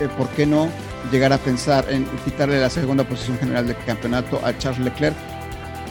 eh, 0.00 0.08
¿por 0.18 0.28
qué 0.30 0.44
no?, 0.44 0.68
llegar 1.12 1.32
a 1.32 1.38
pensar 1.38 1.84
en 1.88 2.04
quitarle 2.24 2.60
la 2.60 2.68
segunda 2.68 3.04
posición 3.04 3.38
general 3.38 3.68
del 3.68 3.76
campeonato 3.86 4.40
a 4.44 4.58
Charles 4.58 4.80
Leclerc 4.80 5.14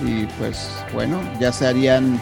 y 0.04 0.26
pues 0.38 0.70
bueno, 0.94 1.22
ya 1.40 1.52
se 1.52 1.68
harían 1.68 2.20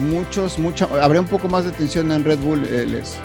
muchos, 0.00 0.58
mucho, 0.58 0.88
habría 1.00 1.20
un 1.20 1.26
poco 1.26 1.48
más 1.48 1.64
de 1.64 1.72
tensión 1.72 2.10
en 2.12 2.24
Red 2.24 2.38
Bull, 2.38 2.64
eh, 2.64 2.86
Les. 2.86 3.16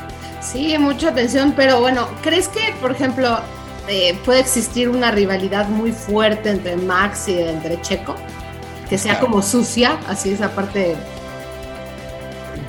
Sí, 0.41 0.75
mucha 0.77 1.13
tensión, 1.13 1.53
pero 1.55 1.79
bueno, 1.79 2.07
¿crees 2.23 2.47
que, 2.47 2.73
por 2.81 2.91
ejemplo, 2.91 3.39
eh, 3.87 4.17
puede 4.25 4.39
existir 4.39 4.89
una 4.89 5.11
rivalidad 5.11 5.67
muy 5.69 5.91
fuerte 5.91 6.49
entre 6.49 6.75
Max 6.77 7.27
y 7.27 7.39
entre 7.39 7.79
Checo? 7.81 8.15
Que 8.89 8.97
sea 8.97 9.19
como 9.19 9.41
sucia, 9.41 9.99
así 10.07 10.31
esa 10.31 10.53
parte. 10.53 10.95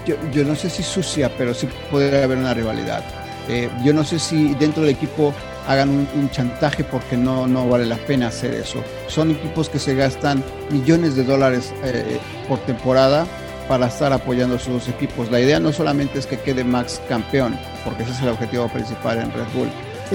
Yo, 0.07 0.17
yo, 0.33 0.45
no 0.45 0.55
sé 0.55 0.71
si 0.71 0.83
sucia, 0.83 1.31
pero 1.37 1.55
sí 1.55 1.69
puede 1.91 2.23
haber 2.23 2.39
una 2.39 2.55
rivalidad. 2.55 3.03
Eh, 3.49 3.71
yo 3.83 3.93
no 3.93 4.05
sé 4.05 4.19
si 4.19 4.55
dentro 4.55 4.83
del 4.83 4.93
equipo 4.93 5.35
hagan 5.67 5.91
un, 5.91 6.31
chantaje 6.31 6.85
porque 6.85 7.17
no, 7.17 7.47
no 7.47 7.69
vale 7.69 7.87
la 7.87 7.97
pena 7.97 8.29
hacer 8.29 8.55
eso. 8.55 8.83
Son 9.09 9.31
equipos 9.31 9.69
que 9.69 9.79
se 9.79 9.95
gastan 9.95 10.43
millones 10.71 11.17
de 11.17 11.25
dólares 11.25 11.73
eh, 11.85 12.19
por 12.49 12.59
temporada 12.61 13.27
para 13.69 13.87
estar 13.87 14.13
apoyando 14.13 14.57
a 14.57 14.59
sus 14.59 14.89
equipos. 14.89 15.31
La 15.31 15.41
idea 15.41 15.61
no 15.61 15.73
solamente 15.73 16.19
es 16.19 16.27
que 16.27 16.39
quede 16.39 16.65
Max 16.65 17.01
campeón, 17.09 17.57
porque 17.85 18.03
ese 18.03 18.13
es 18.13 18.23
el 18.23 18.29
objetivo 18.29 18.69
principal 18.69 19.19
en 19.19 19.33
Red 19.33 19.47
Bull. 19.55 19.69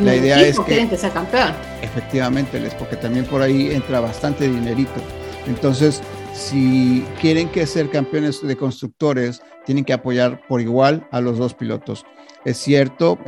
la 0.04 0.16
idea 0.16 0.42
es 0.42 0.58
que 0.60 0.66
quieren 0.66 0.90
que 0.90 0.98
sea 0.98 1.10
campeón. 1.12 1.54
Efectivamente, 1.82 2.60
les 2.60 2.74
porque 2.74 2.98
también 2.98 3.26
por 3.26 3.42
ahí 3.42 3.72
entra 3.72 4.00
bastante 4.00 4.48
dinerito. 4.48 5.02
Entonces, 5.48 6.02
si 6.34 7.06
quieren 7.22 7.50
que 7.50 7.66
ser 7.66 7.90
campeones 7.90 8.46
de 8.46 8.56
constructores, 8.56 9.42
tienen 9.66 9.86
que 9.86 9.94
apoyar 9.94 10.42
por 10.48 10.62
igual 10.62 11.08
a 11.12 11.22
los 11.22 11.38
dos 11.38 11.54
pilotos. 11.54 12.06
Es 12.48 12.60
cierto, 12.60 13.20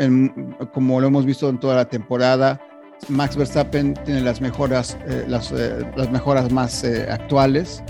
como 0.74 1.02
lo 1.02 1.08
hemos 1.08 1.26
visto 1.26 1.50
en 1.50 1.60
toda 1.60 1.76
la 1.76 1.90
temporada, 1.90 2.62
Max 3.10 3.36
Verstappen 3.36 3.94
tiene 4.06 4.22
las 4.22 4.40
mejoras, 4.40 4.98
eh, 5.10 5.26
las, 5.28 5.52
eh, 5.52 5.86
las, 5.98 6.10
mejoras 6.10 6.50
más 6.54 6.86
eh, 6.86 7.06
actuales, 7.12 7.84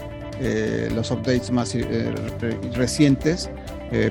los 0.96 1.12
updates 1.12 1.52
más 1.52 1.78
recientes. 2.74 3.52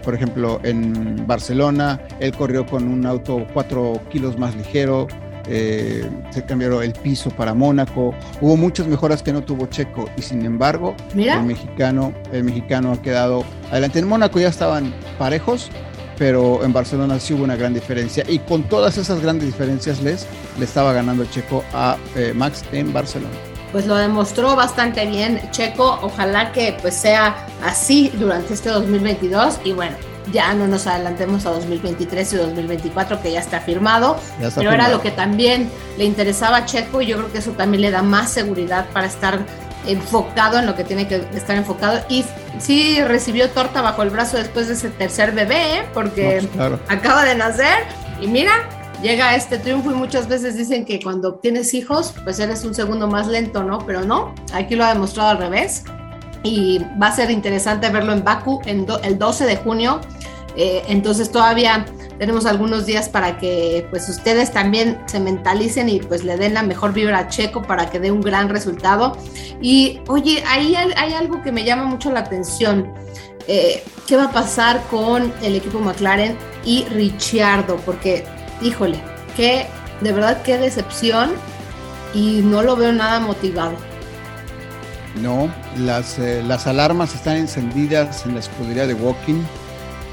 por 0.04 0.14
ejemplo, 0.14 0.60
en 0.62 1.26
Barcelona, 1.26 2.00
él 2.20 2.32
corrió 2.36 2.64
con 2.64 2.86
un 2.86 3.04
auto 3.04 3.44
4 3.52 4.00
kilos 4.10 4.38
más 4.38 4.54
ligero, 4.54 5.08
se 5.44 6.44
cambió 6.46 6.82
el 6.82 6.92
piso 6.92 7.30
para 7.30 7.52
Mónaco, 7.52 8.14
hubo 8.40 8.56
muchas 8.56 8.86
mejoras 8.86 9.24
que 9.24 9.32
no 9.32 9.42
tuvo 9.42 9.66
Checo 9.66 10.08
y 10.16 10.22
sin 10.22 10.44
embargo 10.44 10.94
el 11.16 11.42
mexicano, 11.42 12.12
el 12.30 12.44
mexicano 12.44 12.92
ha 12.92 13.02
quedado 13.02 13.42
adelante. 13.72 13.98
En 13.98 14.06
Mónaco 14.06 14.38
ya 14.38 14.48
estaban 14.48 14.92
parejos, 15.18 15.70
pero 16.18 16.64
en 16.64 16.72
Barcelona 16.72 17.18
sí 17.20 17.32
hubo 17.34 17.44
una 17.44 17.56
gran 17.56 17.72
diferencia. 17.72 18.24
Y 18.28 18.40
con 18.40 18.64
todas 18.64 18.98
esas 18.98 19.20
grandes 19.20 19.46
diferencias 19.46 20.02
les 20.02 20.26
le 20.58 20.64
estaba 20.64 20.92
ganando 20.92 21.24
Checo 21.26 21.64
a 21.72 21.96
eh, 22.16 22.32
Max 22.34 22.64
en 22.72 22.92
Barcelona. 22.92 23.34
Pues 23.72 23.86
lo 23.86 23.96
demostró 23.96 24.56
bastante 24.56 25.06
bien 25.06 25.40
Checo, 25.50 25.98
ojalá 26.02 26.52
que 26.52 26.76
pues 26.80 26.94
sea 26.94 27.46
así 27.64 28.10
durante 28.18 28.54
este 28.54 28.70
2022 28.70 29.60
y 29.64 29.72
bueno, 29.72 29.94
ya 30.32 30.54
no 30.54 30.66
nos 30.66 30.86
adelantemos 30.86 31.44
a 31.46 31.50
2023 31.50 32.32
y 32.32 32.36
2024 32.36 33.20
que 33.20 33.32
ya 33.32 33.40
está 33.40 33.60
firmado, 33.60 34.16
pero 34.56 34.72
era 34.72 34.88
lo 34.88 35.02
que 35.02 35.10
también 35.10 35.70
le 35.98 36.04
interesaba 36.04 36.58
a 36.58 36.64
Checo 36.64 37.02
y 37.02 37.06
yo 37.06 37.18
creo 37.18 37.32
que 37.32 37.38
eso 37.38 37.52
también 37.52 37.82
le 37.82 37.90
da 37.90 38.02
más 38.02 38.30
seguridad 38.30 38.86
para 38.92 39.06
estar 39.06 39.40
enfocado 39.88 40.58
en 40.58 40.66
lo 40.66 40.76
que 40.76 40.84
tiene 40.84 41.08
que 41.08 41.16
estar 41.34 41.56
enfocado 41.56 42.00
y 42.08 42.24
sí 42.58 43.02
recibió 43.02 43.50
torta 43.50 43.82
bajo 43.82 44.02
el 44.02 44.10
brazo 44.10 44.36
después 44.36 44.68
de 44.68 44.74
ese 44.74 44.90
tercer 44.90 45.32
bebé, 45.32 45.78
¿eh? 45.78 45.82
porque 45.94 46.46
acaba 46.88 47.24
de 47.24 47.34
nacer 47.34 47.84
y 48.20 48.26
mira, 48.26 48.52
llega 49.02 49.34
este 49.34 49.58
triunfo 49.58 49.90
y 49.90 49.94
muchas 49.94 50.28
veces 50.28 50.56
dicen 50.56 50.84
que 50.84 51.00
cuando 51.00 51.34
tienes 51.36 51.72
hijos, 51.74 52.14
pues 52.24 52.38
eres 52.38 52.64
un 52.64 52.74
segundo 52.74 53.08
más 53.08 53.26
lento, 53.26 53.64
¿no? 53.64 53.78
Pero 53.78 54.04
no, 54.04 54.34
aquí 54.52 54.76
lo 54.76 54.84
ha 54.84 54.92
demostrado 54.92 55.30
al 55.30 55.38
revés 55.38 55.84
y 56.42 56.80
va 57.00 57.08
a 57.08 57.16
ser 57.16 57.30
interesante 57.30 57.88
verlo 57.90 58.12
en 58.12 58.22
Baku 58.22 58.60
en 58.66 58.86
el 59.02 59.18
12 59.18 59.46
de 59.46 59.56
junio. 59.56 60.00
Eh, 60.56 60.82
entonces 60.88 61.30
todavía 61.30 61.86
tenemos 62.18 62.46
algunos 62.46 62.84
días 62.84 63.08
para 63.08 63.38
que 63.38 63.86
pues 63.90 64.08
ustedes 64.08 64.52
también 64.52 65.00
se 65.06 65.20
mentalicen 65.20 65.88
y 65.88 66.00
pues 66.00 66.24
le 66.24 66.36
den 66.36 66.54
la 66.54 66.62
mejor 66.62 66.92
vibra 66.92 67.18
a 67.18 67.28
Checo 67.28 67.62
para 67.62 67.88
que 67.90 68.00
dé 68.00 68.10
un 68.10 68.20
gran 68.20 68.48
resultado. 68.48 69.16
Y 69.62 70.00
oye, 70.08 70.42
ahí 70.46 70.74
hay, 70.74 71.12
algo 71.12 71.42
que 71.42 71.52
me 71.52 71.64
llama 71.64 71.84
mucho 71.84 72.10
la 72.10 72.20
atención. 72.20 72.92
Eh, 73.46 73.82
¿Qué 74.06 74.16
va 74.16 74.24
a 74.24 74.32
pasar 74.32 74.82
con 74.90 75.32
el 75.42 75.56
equipo 75.56 75.78
McLaren 75.78 76.36
y 76.64 76.84
Ricciardo? 76.86 77.76
Porque, 77.76 78.24
híjole, 78.60 79.00
que 79.36 79.66
de 80.00 80.12
verdad 80.12 80.42
qué 80.42 80.58
decepción 80.58 81.30
y 82.14 82.40
no 82.42 82.62
lo 82.62 82.76
veo 82.76 82.92
nada 82.92 83.20
motivado. 83.20 83.74
No, 85.22 85.52
las, 85.76 86.18
eh, 86.18 86.42
las 86.46 86.66
alarmas 86.66 87.14
están 87.14 87.36
encendidas 87.36 88.26
en 88.26 88.34
la 88.34 88.40
escudería 88.40 88.86
de 88.86 88.94
Walking. 88.94 89.42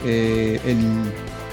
Eh, 0.04 0.60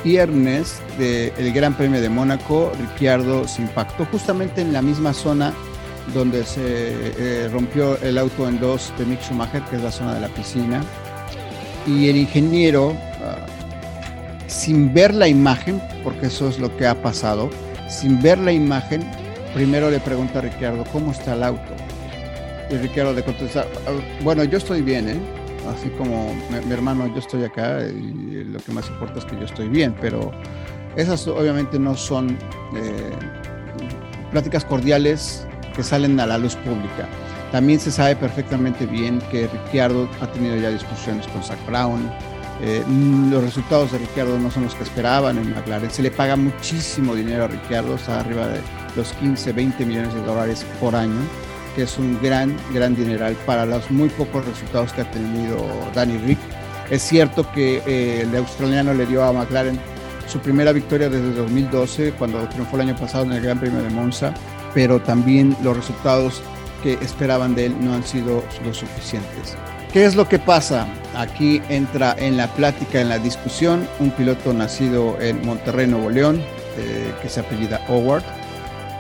viernes 0.05 0.81
del 0.99 1.53
Gran 1.53 1.75
Premio 1.75 2.01
de 2.01 2.09
Mónaco, 2.09 2.73
Ricciardo 2.79 3.47
se 3.47 3.63
impactó 3.63 4.05
justamente 4.07 4.61
en 4.61 4.73
la 4.73 4.83
misma 4.83 5.13
zona 5.13 5.53
donde 6.15 6.45
se 6.45 6.61
eh, 6.65 7.49
rompió 7.49 7.97
el 8.03 8.19
auto 8.19 8.49
en 8.49 8.59
dos 8.59 8.93
de 8.99 9.05
Mick 9.07 9.23
Schumacher, 9.23 9.63
que 9.65 9.77
es 9.77 9.83
la 9.83 9.93
zona 9.93 10.15
de 10.15 10.21
la 10.21 10.29
piscina. 10.29 10.83
Y 11.87 12.09
el 12.09 12.17
ingeniero, 12.17 12.95
ah, 13.23 13.47
sin 14.49 14.93
ver 14.93 15.15
la 15.15 15.29
imagen, 15.29 15.81
porque 16.03 16.27
eso 16.27 16.49
es 16.49 16.59
lo 16.59 16.77
que 16.77 16.87
ha 16.87 17.01
pasado, 17.01 17.51
sin 17.89 18.21
ver 18.21 18.39
la 18.39 18.53
imagen, 18.53 19.03
primero 19.55 19.91
le 19.91 20.01
pregunta 20.01 20.41
a 20.41 20.43
Ricciardo, 20.43 20.85
¿cómo 20.93 21.13
está 21.13 21.35
el 21.35 21.43
auto? 21.45 21.75
Y 22.71 22.77
Ricciardo 22.77 23.13
le 23.13 23.23
contesta, 23.23 23.67
ah, 23.87 23.91
bueno, 24.23 24.45
yo 24.45 24.59
estoy 24.59 24.83
bien, 24.83 25.09
¿eh? 25.09 25.42
Así 25.69 25.89
como 25.91 26.35
mi, 26.51 26.73
hermano, 26.73 27.07
yo 27.09 27.19
estoy 27.19 27.45
acá 27.45 27.81
y 27.87 28.45
lo 28.45 28.59
que 28.59 28.73
más 28.73 28.89
importa 28.89 29.19
es 29.19 29.25
que 29.25 29.37
yo 29.37 29.45
estoy 29.45 29.69
bien, 29.69 29.95
pero 30.01 30.33
esas 30.97 31.27
obviamente 31.27 31.79
no 31.79 31.97
son 31.97 32.37
eh, 32.77 33.13
pláticas 34.31 34.65
cordiales 34.65 35.47
que 35.75 35.83
salen 35.83 36.19
a 36.21 36.27
la 36.27 36.39
luz 36.39 36.57
pública. 36.57 37.09
También 37.51 37.81
se 37.81 37.91
sabe 37.91 38.17
perfectamente 38.17 38.87
bien 38.87 39.21
que 39.31 39.47
Ricciardo 39.47 40.09
ha 40.21 40.27
tenido 40.29 40.57
ya 40.57 40.71
discusiones 40.71 41.27
con 41.29 41.43
Zach 41.43 41.59
Brown. 41.67 42.11
Eh, 42.63 42.83
los 43.31 43.43
resultados 43.43 43.93
de 43.93 43.99
Ricciardo 43.99 44.39
no 44.39 44.51
son 44.51 44.65
los 44.65 44.75
que 44.75 44.85
esperaban 44.85 45.37
en 45.37 45.51
McLaren. 45.55 45.91
Se 45.91 46.03
le 46.03 46.11
paga 46.11 46.37
muchísimo 46.37 47.15
dinero 47.15 47.45
a 47.45 47.49
Ricciardo, 47.49 47.97
está 47.97 48.21
arriba 48.21 48.49
de 48.49 48.61
los 48.97 49.13
15, 49.15 49.53
20 49.53 49.85
millones 49.85 50.15
de 50.15 50.23
dólares 50.23 50.65
por 50.81 50.95
año 50.95 51.21
que 51.75 51.83
es 51.83 51.99
un 51.99 52.21
gran, 52.23 52.57
gran 52.73 52.95
dineral 52.95 53.35
para 53.47 53.67
los 53.67 53.91
muy 53.91 54.09
pocos 54.11 54.45
resultados 54.45 54.93
que 54.93 55.03
ha 55.03 55.11
tenido 55.11 55.57
Danny 55.95 56.19
Rick. 56.19 56.39
Es 56.91 57.03
cierto 57.03 57.51
que 57.53 57.83
eh, 57.87 58.23
el 58.23 58.37
australiano 58.37 58.93
le 58.95 59.07
dio 59.07 59.25
a 59.25 59.33
McLaren 59.33 59.79
su 60.27 60.39
primera 60.41 60.73
victoria 60.73 61.09
desde 61.09 61.33
2012, 61.35 62.13
cuando 62.13 62.47
triunfó 62.49 62.77
el 62.77 62.83
año 62.83 62.97
pasado 62.97 63.25
en 63.25 63.33
el 63.33 63.43
Gran 63.43 63.59
Premio 63.59 63.83
de 63.83 63.91
Monza, 63.91 64.33
pero 64.75 65.01
también 65.01 65.57
los 65.63 65.77
resultados 65.77 66.43
que 66.83 66.95
esperaban 66.95 67.55
de 67.55 67.67
él 67.67 67.77
no 67.81 67.95
han 67.95 68.05
sido 68.05 68.43
lo 68.65 68.75
suficientes. 68.75 69.57
¿Qué 69.93 70.07
es 70.07 70.17
lo 70.17 70.27
que 70.27 70.39
pasa? 70.39 70.87
Aquí 71.15 71.61
entra 71.69 72.17
en 72.19 72.39
la 72.39 72.49
plática, 72.49 73.01
en 73.01 73.11
la 73.11 73.19
discusión, 73.19 73.87
un 74.01 74.11
piloto 74.11 74.53
nacido 74.55 75.21
en 75.21 75.45
Monterrey, 75.45 75.87
Nuevo 75.87 76.09
León, 76.09 76.43
eh, 76.79 77.13
que 77.21 77.29
se 77.29 77.41
apellida 77.41 77.85
Howard, 77.89 78.25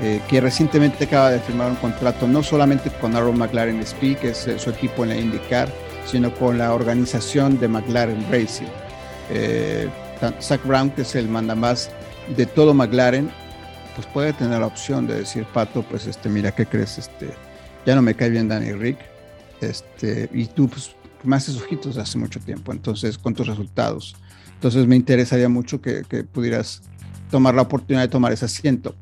eh, 0.00 0.20
que 0.28 0.40
recientemente 0.40 1.04
acaba 1.04 1.30
de 1.30 1.40
firmar 1.40 1.70
un 1.70 1.76
contrato 1.76 2.26
no 2.26 2.42
solamente 2.42 2.90
con 3.00 3.14
Aaron 3.14 3.38
McLaren 3.38 3.80
SP, 3.80 4.16
que 4.20 4.30
es 4.30 4.46
eh, 4.48 4.58
su 4.58 4.70
equipo 4.70 5.04
en 5.04 5.10
la 5.10 5.16
IndyCar, 5.16 5.68
sino 6.06 6.34
con 6.34 6.58
la 6.58 6.74
organización 6.74 7.60
de 7.60 7.68
McLaren 7.68 8.26
Racing. 8.30 8.66
Eh, 9.30 9.88
Zach 10.40 10.64
Brown, 10.64 10.90
que 10.90 11.02
es 11.02 11.14
el 11.14 11.28
mandamás 11.28 11.90
de 12.36 12.46
todo 12.46 12.74
McLaren, 12.74 13.30
pues 13.94 14.06
puede 14.08 14.32
tener 14.32 14.60
la 14.60 14.66
opción 14.66 15.06
de 15.06 15.16
decir, 15.16 15.44
Pato, 15.52 15.82
pues 15.82 16.06
este, 16.06 16.28
mira, 16.28 16.52
¿qué 16.52 16.66
crees? 16.66 16.98
Este, 16.98 17.30
ya 17.84 17.94
no 17.94 18.02
me 18.02 18.14
cae 18.14 18.30
bien 18.30 18.48
Danny 18.48 18.72
Rick, 18.72 18.98
este, 19.60 20.28
y 20.32 20.46
tú 20.46 20.68
pues, 20.68 20.94
me 21.22 21.36
haces 21.36 21.56
ojitos 21.56 21.96
hace 21.96 22.18
mucho 22.18 22.40
tiempo, 22.40 22.72
entonces, 22.72 23.18
con 23.18 23.34
tus 23.34 23.46
resultados. 23.46 24.16
Entonces 24.54 24.86
me 24.86 24.96
interesaría 24.96 25.48
mucho 25.48 25.80
que, 25.80 26.02
que 26.08 26.24
pudieras 26.24 26.82
tomar 27.30 27.54
la 27.54 27.62
oportunidad 27.62 28.02
de 28.02 28.08
tomar 28.08 28.32
ese 28.32 28.44
asiento. 28.44 28.94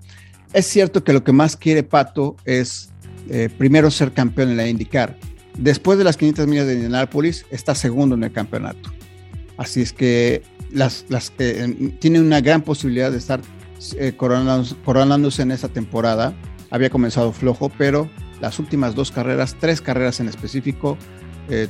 Es 0.52 0.66
cierto 0.66 1.04
que 1.04 1.12
lo 1.12 1.22
que 1.22 1.32
más 1.32 1.56
quiere 1.56 1.84
Pato 1.84 2.36
es 2.44 2.90
eh, 3.28 3.48
primero 3.56 3.90
ser 3.90 4.12
campeón 4.12 4.50
en 4.50 4.56
la 4.56 4.66
IndyCar. 4.66 5.16
Después 5.56 5.96
de 5.98 6.04
las 6.04 6.16
500 6.16 6.46
millas 6.48 6.66
de 6.66 6.74
Indianapolis, 6.74 7.46
está 7.50 7.74
segundo 7.74 8.16
en 8.16 8.24
el 8.24 8.32
campeonato. 8.32 8.90
Así 9.56 9.80
es 9.82 9.92
que 9.92 10.42
eh, 11.38 11.96
tiene 12.00 12.20
una 12.20 12.40
gran 12.40 12.62
posibilidad 12.62 13.12
de 13.12 13.18
estar 13.18 13.40
eh, 13.96 14.14
coronándose, 14.16 15.42
en 15.42 15.52
esa 15.52 15.68
temporada. 15.68 16.34
Había 16.70 16.90
comenzado 16.90 17.32
flojo, 17.32 17.70
pero 17.78 18.10
las 18.40 18.58
últimas 18.58 18.96
dos 18.96 19.12
carreras, 19.12 19.56
tres 19.60 19.80
carreras 19.80 20.18
en 20.20 20.28
específico, 20.28 20.98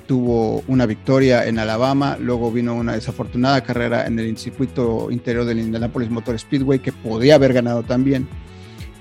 tuvo 0.07 0.63
una 0.69 0.85
victoria 0.85 1.47
en 1.47 1.59
Alabama, 1.59 2.19
luego 2.21 2.53
vino 2.53 2.75
una 2.75 2.93
desafortunada 2.93 3.63
carrera 3.63 4.07
en 4.07 4.19
el 4.19 4.37
circuito 4.37 5.11
interior 5.11 5.47
del 5.47 5.59
Indianapolis 5.59 6.11
Motor 6.11 6.39
Speedway 6.39 6.81
que 6.81 6.93
podía 6.93 7.37
haber 7.37 7.55
ganado 7.55 7.83
también 7.83 8.29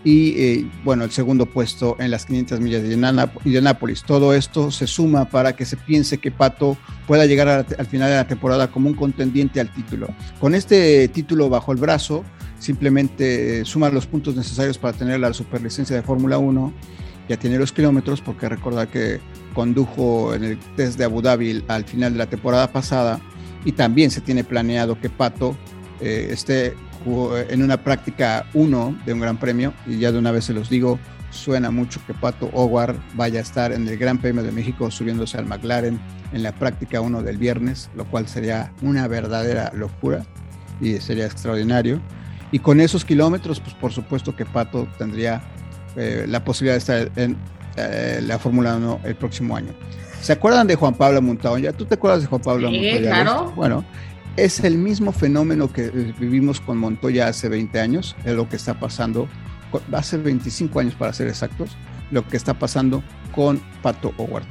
y 0.03 0.29
eh, 0.41 0.71
bueno, 0.83 1.03
el 1.03 1.11
segundo 1.11 1.45
puesto 1.45 1.97
en 1.99 2.11
las 2.11 2.25
500 2.25 2.59
millas 2.61 2.83
de 2.83 2.93
Indianápolis. 2.93 4.03
Todo 4.03 4.33
esto 4.33 4.71
se 4.71 4.87
suma 4.87 5.25
para 5.25 5.55
que 5.55 5.65
se 5.65 5.75
piense 5.75 6.19
que 6.19 6.31
Pato 6.31 6.77
pueda 7.05 7.25
llegar 7.25 7.65
al 7.77 7.85
final 7.85 8.09
de 8.09 8.15
la 8.15 8.27
temporada 8.27 8.71
como 8.71 8.87
un 8.87 8.95
contendiente 8.95 9.59
al 9.59 9.73
título. 9.73 10.07
Con 10.39 10.55
este 10.55 11.07
título 11.09 11.49
bajo 11.49 11.73
el 11.73 11.79
brazo, 11.79 12.23
simplemente 12.59 13.59
eh, 13.59 13.65
suma 13.65 13.89
los 13.89 14.07
puntos 14.07 14.35
necesarios 14.35 14.77
para 14.77 14.97
tener 14.97 15.19
la 15.19 15.33
superlicencia 15.33 15.95
de 15.95 16.01
Fórmula 16.01 16.37
1. 16.37 16.73
Ya 17.27 17.37
tiene 17.37 17.59
los 17.59 17.71
kilómetros, 17.71 18.21
porque 18.21 18.49
recordar 18.49 18.87
que 18.87 19.19
condujo 19.53 20.33
en 20.33 20.43
el 20.43 20.59
test 20.75 20.97
de 20.97 21.03
Abu 21.03 21.21
Dhabi 21.21 21.63
al 21.67 21.83
final 21.83 22.13
de 22.13 22.19
la 22.19 22.25
temporada 22.27 22.71
pasada. 22.71 23.19
Y 23.65 23.73
también 23.73 24.09
se 24.09 24.21
tiene 24.21 24.43
planeado 24.45 24.99
que 24.99 25.09
Pato 25.09 25.55
eh, 25.99 26.29
esté 26.31 26.73
en 27.05 27.63
una 27.63 27.77
práctica 27.77 28.45
1 28.53 28.99
de 29.05 29.13
un 29.13 29.19
gran 29.19 29.37
premio 29.37 29.73
y 29.87 29.99
ya 29.99 30.11
de 30.11 30.19
una 30.19 30.31
vez 30.31 30.45
se 30.45 30.53
los 30.53 30.69
digo, 30.69 30.99
suena 31.31 31.71
mucho 31.71 31.99
que 32.05 32.13
Pato 32.13 32.49
Howard 32.53 32.95
vaya 33.13 33.39
a 33.39 33.41
estar 33.41 33.71
en 33.71 33.87
el 33.87 33.97
Gran 33.97 34.17
Premio 34.17 34.43
de 34.43 34.51
México 34.51 34.89
subiéndose 34.91 35.37
al 35.37 35.45
McLaren 35.45 35.99
en 36.33 36.43
la 36.43 36.51
práctica 36.51 37.01
1 37.01 37.21
del 37.23 37.37
viernes, 37.37 37.89
lo 37.95 38.05
cual 38.05 38.27
sería 38.27 38.73
una 38.81 39.07
verdadera 39.07 39.71
locura 39.73 40.25
y 40.81 40.97
sería 40.97 41.25
extraordinario. 41.25 42.01
Y 42.51 42.59
con 42.59 42.81
esos 42.81 43.05
kilómetros, 43.05 43.59
pues 43.59 43.75
por 43.75 43.91
supuesto 43.91 44.35
que 44.35 44.45
Pato 44.45 44.87
tendría 44.97 45.41
eh, 45.95 46.25
la 46.27 46.43
posibilidad 46.43 46.73
de 46.73 46.79
estar 46.79 47.11
en 47.15 47.37
eh, 47.75 48.21
la 48.23 48.39
Fórmula 48.39 48.75
1 48.75 49.01
el 49.03 49.15
próximo 49.15 49.55
año. 49.55 49.73
¿Se 50.21 50.33
acuerdan 50.33 50.67
de 50.67 50.75
Juan 50.75 50.95
Pablo 50.95 51.21
Montoya? 51.21 51.71
¿Tú 51.73 51.85
te 51.85 51.95
acuerdas 51.95 52.21
de 52.21 52.27
Juan 52.27 52.41
Pablo 52.41 52.69
sí, 52.69 52.97
Claro. 53.01 53.53
Bueno, 53.55 53.85
es 54.45 54.59
el 54.61 54.77
mismo 54.77 55.11
fenómeno 55.11 55.71
que 55.71 55.85
eh, 55.85 56.13
vivimos 56.19 56.61
con 56.61 56.77
Montoya 56.77 57.27
hace 57.27 57.49
20 57.49 57.79
años, 57.79 58.15
es 58.25 58.33
lo 58.33 58.47
que 58.47 58.55
está 58.55 58.79
pasando, 58.79 59.27
hace 59.91 60.17
25 60.17 60.79
años 60.79 60.95
para 60.95 61.13
ser 61.13 61.27
exactos, 61.27 61.71
lo 62.11 62.27
que 62.27 62.37
está 62.37 62.53
pasando 62.53 63.03
con 63.33 63.61
Pato 63.81 64.13
Howard. 64.17 64.45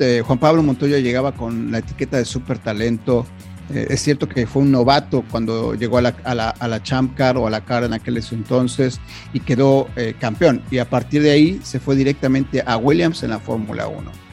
Eh, 0.00 0.22
Juan 0.26 0.38
Pablo 0.38 0.62
Montoya 0.62 0.98
llegaba 0.98 1.32
con 1.32 1.70
la 1.70 1.78
etiqueta 1.78 2.16
de 2.16 2.24
super 2.24 2.58
talento. 2.58 3.26
Eh, 3.70 3.86
es 3.90 4.02
cierto 4.02 4.28
que 4.28 4.46
fue 4.46 4.62
un 4.62 4.72
novato 4.72 5.22
cuando 5.30 5.74
llegó 5.74 5.98
a 5.98 6.02
la, 6.02 6.16
a 6.24 6.34
la, 6.34 6.48
a 6.50 6.66
la 6.66 6.82
Champ 6.82 7.14
Car 7.14 7.36
o 7.36 7.46
a 7.46 7.50
la 7.50 7.64
Car 7.64 7.84
en 7.84 7.92
aquel 7.92 8.20
entonces 8.32 9.00
y 9.32 9.40
quedó 9.40 9.86
campeón. 10.18 10.62
Y 10.70 10.78
a 10.78 10.88
partir 10.88 11.22
de 11.22 11.30
ahí 11.30 11.60
se 11.62 11.78
fue 11.78 11.94
directamente 11.94 12.62
a 12.66 12.76
Williams 12.76 13.22
en 13.22 13.30
la 13.30 13.38
Fórmula 13.38 13.86
1 13.86 14.27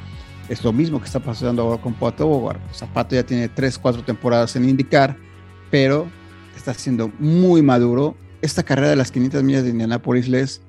es 0.49 0.63
lo 0.63 0.71
mismo 0.71 0.99
que 0.99 1.05
está 1.05 1.19
pasando 1.19 1.61
ahora 1.63 1.81
con 1.81 1.93
Pato 1.93 2.27
Howard. 2.27 2.59
Zapato 2.73 3.15
ya 3.15 3.23
tiene 3.23 3.49
3, 3.49 3.77
4 3.79 4.03
temporadas 4.03 4.55
en 4.55 4.69
indicar, 4.69 5.17
pero 5.71 6.07
está 6.55 6.73
siendo 6.73 7.11
muy 7.19 7.61
maduro. 7.61 8.15
Esta 8.41 8.63
carrera 8.63 8.89
de 8.89 8.95
las 8.95 9.11
500 9.11 9.43
millas 9.43 9.63
de 9.63 9.69
Indianapolis 9.71 10.27
les 10.27 10.61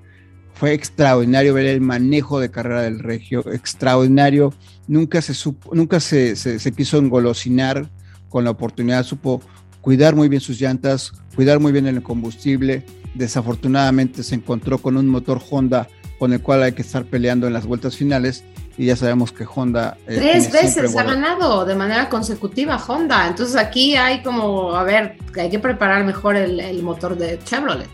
fue 0.55 0.73
extraordinario 0.73 1.53
ver 1.53 1.67
el 1.67 1.83
manejo 1.83 2.41
de 2.41 2.51
carrera 2.51 2.83
del 2.83 3.01
Regio, 3.01 3.45
extraordinario. 3.53 4.55
Nunca 4.89 5.21
se, 5.21 5.35
supo, 5.35 5.75
nunca 5.75 6.01
se, 6.01 6.37
se 6.37 6.73
quiso 6.73 6.99
engolosinar 6.99 7.91
con 8.31 8.45
la 8.45 8.51
oportunidad, 8.51 9.05
supo 9.05 9.43
cuidar 9.83 10.17
muy 10.17 10.29
bien 10.29 10.41
sus 10.41 10.59
llantas, 10.59 11.13
cuidar 11.35 11.61
muy 11.61 11.73
bien 11.73 11.87
el 11.87 12.03
combustible. 12.03 12.85
Desafortunadamente 13.15 14.23
se 14.23 14.35
encontró 14.35 14.79
con 14.79 14.97
un 14.97 15.07
motor 15.07 15.41
Honda 15.51 15.89
con 16.19 16.33
el 16.33 16.41
cual 16.41 16.63
hay 16.63 16.73
que 16.73 16.83
estar 16.83 17.05
peleando 17.05 17.47
en 17.47 17.53
las 17.53 17.67
vueltas 17.67 17.97
finales 17.97 18.45
y 18.79 18.87
ya 18.87 18.97
sabemos 18.97 19.33
que 19.33 19.47
Honda... 19.53 19.97
Eh, 20.07 20.17
Tres 20.17 20.53
veces 20.53 20.97
ha 20.97 21.03
ganado 21.03 21.65
de 21.65 21.75
manera 21.75 22.09
consecutiva 22.09 22.77
Honda, 22.77 23.27
entonces 23.27 23.57
aquí 23.57 23.97
hay 23.97 24.23
como, 24.23 24.75
a 24.75 24.83
ver, 24.83 25.17
hay 25.39 25.51
que 25.51 25.59
preparar 25.59 26.05
mejor 26.05 26.37
el, 26.37 26.83
motor 26.83 27.17
de 27.17 27.39
Chevrolet. 27.45 27.89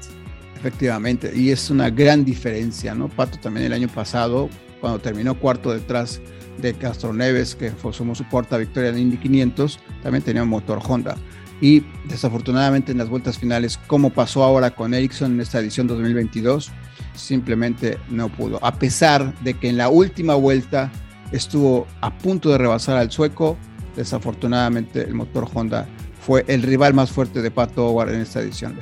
Efectivamente, 0.57 1.33
y 1.35 1.51
es 1.51 1.71
una 1.71 1.91
gran 1.91 2.25
diferencia, 2.25 2.95
¿no? 2.95 3.09
Pato 3.09 3.39
también 3.39 3.67
el 3.67 3.73
año 3.73 3.89
pasado, 3.89 4.49
cuando 4.81 4.99
terminó 4.99 5.39
cuarto 5.39 5.73
detrás 5.73 6.21
de 6.59 6.75
Castro 6.75 7.13
Neves, 7.13 7.55
que 7.55 7.71
fue 7.71 7.93
su 7.93 8.05
cuarta 8.31 8.59
victoria 8.59 8.91
en 8.91 8.99
Indy 8.99 9.17
500, 9.17 9.79
también 10.03 10.23
tenía 10.23 10.43
un 10.43 10.49
motor 10.49 10.81
Honda. 10.87 11.17
Y 11.61 11.85
desafortunadamente 12.09 12.91
en 12.91 12.99
las 12.99 13.09
vueltas 13.09 13.39
finales, 13.39 13.79
como 13.87 14.11
pasó 14.11 14.43
ahora 14.43 14.73
con 14.73 14.95
Ericsson 14.95 15.35
en 15.35 15.41
esta 15.41 15.61
edición 15.61 15.87
2022, 15.87 16.73
simplemente 17.15 17.99
no 18.09 18.29
pudo. 18.29 18.59
A 18.63 18.75
pesar 18.75 19.35
de 19.41 19.55
que 19.55 19.69
en 19.69 19.77
la 19.77 19.89
última 19.89 20.35
vuelta 20.35 20.91
estuvo 21.33 21.87
a 22.01 22.11
punto 22.11 22.51
de 22.51 22.59
rebasar 22.59 22.97
al 22.97 23.11
sueco, 23.11 23.57
desafortunadamente 23.97 25.03
el 25.03 25.15
motor 25.15 25.49
Honda 25.53 25.87
fue 26.21 26.45
el 26.49 26.63
rival 26.63 26.95
más 26.95 27.11
fuerte 27.11 27.43
de 27.43 27.51
Pato 27.51 27.89
Howard 27.89 28.15
en 28.15 28.21
esta 28.21 28.41
edición. 28.41 28.79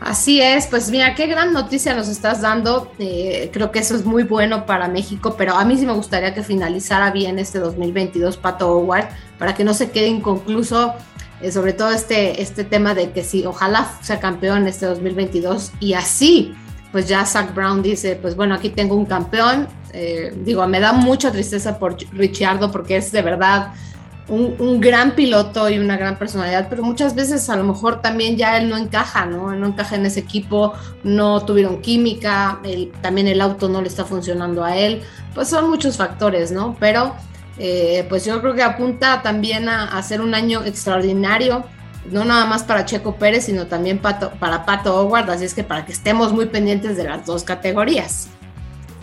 Así 0.00 0.40
es, 0.40 0.66
pues 0.66 0.90
mira, 0.90 1.14
qué 1.14 1.26
gran 1.26 1.52
noticia 1.52 1.94
nos 1.94 2.08
estás 2.08 2.40
dando. 2.40 2.90
Eh, 2.98 3.50
creo 3.52 3.70
que 3.70 3.80
eso 3.80 3.94
es 3.94 4.04
muy 4.04 4.22
bueno 4.22 4.64
para 4.64 4.88
México, 4.88 5.34
pero 5.36 5.54
a 5.54 5.64
mí 5.64 5.76
sí 5.76 5.84
me 5.84 5.92
gustaría 5.92 6.32
que 6.32 6.42
finalizara 6.42 7.10
bien 7.10 7.38
este 7.38 7.58
2022 7.58 8.38
Pato 8.38 8.70
Howard 8.70 9.08
para 9.38 9.54
que 9.54 9.62
no 9.62 9.74
se 9.74 9.90
quede 9.90 10.06
inconcluso 10.06 10.94
eh, 11.42 11.52
sobre 11.52 11.72
todo 11.72 11.90
este, 11.90 12.42
este 12.42 12.64
tema 12.64 12.94
de 12.94 13.12
que 13.12 13.24
si 13.24 13.46
ojalá 13.46 13.90
sea 14.02 14.20
campeón 14.20 14.66
este 14.66 14.86
2022 14.86 15.72
y 15.80 15.94
así, 15.94 16.54
pues 16.92 17.08
ya 17.08 17.24
Zach 17.24 17.54
Brown 17.54 17.82
dice, 17.82 18.16
pues 18.16 18.34
bueno, 18.36 18.54
aquí 18.54 18.70
tengo 18.70 18.94
un 18.94 19.06
campeón. 19.06 19.68
Eh, 19.92 20.32
digo, 20.44 20.66
me 20.66 20.80
da 20.80 20.92
mucha 20.92 21.30
tristeza 21.30 21.78
por 21.78 21.96
Ricciardo 22.12 22.70
porque 22.70 22.96
es 22.96 23.12
de 23.12 23.22
verdad 23.22 23.72
un, 24.30 24.80
gran 24.80 25.12
piloto 25.12 25.68
y 25.68 25.78
una 25.78 25.96
gran 25.96 26.16
personalidad, 26.16 26.68
pero 26.70 26.82
muchas 26.82 27.14
veces 27.14 27.50
a 27.50 27.56
lo 27.56 27.64
mejor 27.64 28.00
también 28.00 28.36
ya 28.36 28.56
él 28.56 28.68
no 28.68 28.76
encaja, 28.76 29.26
¿no? 29.26 29.54
no 29.54 29.66
encaja 29.66 29.96
en 29.96 30.06
ese 30.06 30.20
equipo, 30.20 30.74
no 31.02 31.44
tuvieron 31.44 31.80
química, 31.80 32.60
también 33.00 33.26
el 33.26 33.40
auto 33.40 33.68
no 33.68 33.82
le 33.82 33.88
está 33.88 34.04
funcionando 34.04 34.64
a 34.64 34.76
él, 34.76 35.02
pues 35.34 35.48
son 35.48 35.68
muchos 35.68 35.96
factores, 35.96 36.52
¿no? 36.52 36.76
Pero 36.78 37.14
eh, 37.58 38.06
pues 38.08 38.24
yo 38.24 38.40
creo 38.40 38.54
que 38.54 38.62
apunta 38.62 39.20
también 39.22 39.68
a, 39.68 39.98
a, 39.98 40.02
ser 40.02 40.20
un 40.20 40.34
año 40.34 40.64
extraordinario, 40.64 41.64
no 42.10 42.24
nada 42.24 42.46
más 42.46 42.62
para 42.62 42.84
Checo 42.84 43.16
Pérez, 43.16 43.44
sino 43.44 43.66
también 43.66 43.98
para 43.98 44.64
Pato 44.64 45.00
Howard, 45.00 45.30
así 45.30 45.44
es 45.44 45.54
que 45.54 45.64
para 45.64 45.84
que 45.84 45.92
estemos 45.92 46.32
muy 46.32 46.46
pendientes 46.46 46.96
de 46.96 47.04
las 47.04 47.26
dos 47.26 47.44
categorías. 47.44 48.28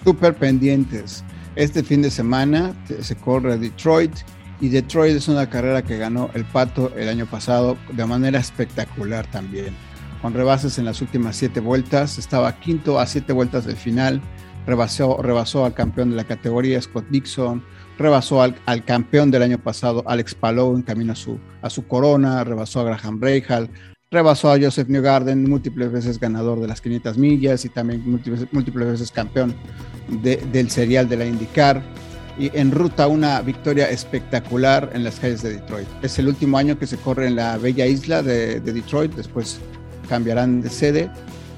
Súper 0.04 0.36
pendientes. 0.36 1.24
Este 1.56 1.84
fin 1.84 2.02
de 2.02 2.12
semana 2.12 2.74
se 3.02 3.16
corre 3.16 3.58
Detroit, 3.58 4.14
y 4.60 4.70
Detroit 4.70 5.16
es 5.16 5.28
una 5.28 5.50
carrera 5.50 5.84
que 5.84 5.98
ganó 5.98 6.30
el 6.34 6.46
Pato 6.46 6.92
el 6.96 7.10
año 7.10 7.28
pasado 7.28 7.78
de 7.92 8.06
manera 8.06 8.40
espectacular 8.40 9.28
también. 9.28 9.76
Con 10.22 10.34
rebases 10.34 10.80
en 10.80 10.86
las 10.86 11.02
últimas 11.02 11.36
siete 11.36 11.60
vueltas, 11.60 12.18
estaba 12.18 12.60
quinto 12.60 13.00
a 13.00 13.06
siete 13.06 13.34
vueltas 13.34 13.66
del 13.66 13.76
final, 13.76 14.20
rebasó, 14.66 15.22
rebasó 15.22 15.64
al 15.64 15.76
campeón 15.76 16.10
de 16.10 16.16
la 16.16 16.24
categoría 16.24 16.82
Scott 16.82 17.06
Dixon, 17.10 17.64
rebasó 17.98 18.42
al, 18.42 18.56
campeón 18.86 19.32
del 19.32 19.44
año 19.44 19.58
pasado 19.58 20.04
Alex 20.08 20.36
Palou 20.36 20.76
en 20.76 20.84
camino 20.84 21.14
a 21.14 21.70
su, 21.70 21.88
corona, 21.88 22.44
rebasó 22.44 22.82
a 22.82 22.84
Graham 22.84 23.20
Rahal, 23.22 23.70
rebasó 24.12 24.52
a 24.52 24.60
Joseph 24.60 24.88
Newgarden, 24.88 25.50
múltiples 25.50 25.92
veces 25.92 26.20
ganador 26.20 26.60
de 26.60 26.68
las 26.68 26.82
500 26.82 27.18
millas 27.18 27.66
y 27.66 27.70
también 27.70 28.04
múltiples, 28.06 28.88
veces 28.88 29.12
campeón 29.12 29.56
del 30.22 30.70
serial 30.70 31.10
de 31.10 31.18
la 31.18 31.26
IndyCar 31.26 31.82
y 32.40 32.56
en 32.56 32.72
ruta 32.72 33.08
una 33.08 33.42
victoria 33.42 33.90
espectacular 33.90 34.92
en 34.94 35.04
las 35.04 35.20
calles 35.20 35.42
de 35.42 35.54
Detroit. 35.54 35.88
Es 36.04 36.20
el 36.20 36.28
último 36.28 36.58
año 36.58 36.78
que 36.78 36.86
se 36.86 36.98
corre 36.98 37.28
en 37.28 37.36
la 37.36 37.58
bella 37.58 37.86
isla 37.88 38.22
de, 38.22 38.60
Detroit, 38.60 39.14
después 39.16 39.60
cambiarán 40.08 40.62
de 40.62 40.70
sede, 40.70 41.10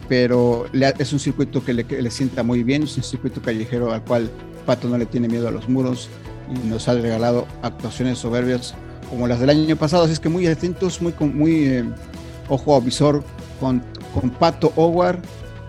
pero 0.08 0.65
es 0.73 1.13
un 1.13 1.19
circuito 1.19 1.63
que 1.63 1.73
le, 1.73 2.12
sienta 2.12 2.43
muy 2.43 2.63
bien, 2.63 2.84
es 2.84 2.95
un 2.97 3.04
circuito 3.04 3.41
callejero 3.41 3.91
al 3.91 4.04
cual 4.04 4.30
Pato 4.69 4.88
no 4.88 4.99
le 4.99 5.08
tiene 5.08 5.27
miedo 5.27 5.47
a 5.47 5.51
los 5.51 5.67
muros 5.67 6.10
y 6.47 6.67
nos 6.67 6.88
ha 6.88 6.93
regalado 6.93 7.47
actuaciones 7.63 8.19
soberbias 8.19 8.75
como 9.10 9.27
las 9.27 9.39
del 9.39 9.49
año 9.49 9.75
pasado, 9.75 10.03
así 10.03 10.13
es 10.13 10.19
que 10.19 10.29
muy 10.29 10.45
atentos, 10.45 11.01
muy, 11.01 11.12
muy 11.19 11.65
eh, 11.65 11.84
ojo 12.49 12.75
a 12.75 12.79
visor 12.79 13.23
con, 13.60 13.82
con 14.13 14.29
Pato 14.29 14.71
Howard 14.75 15.17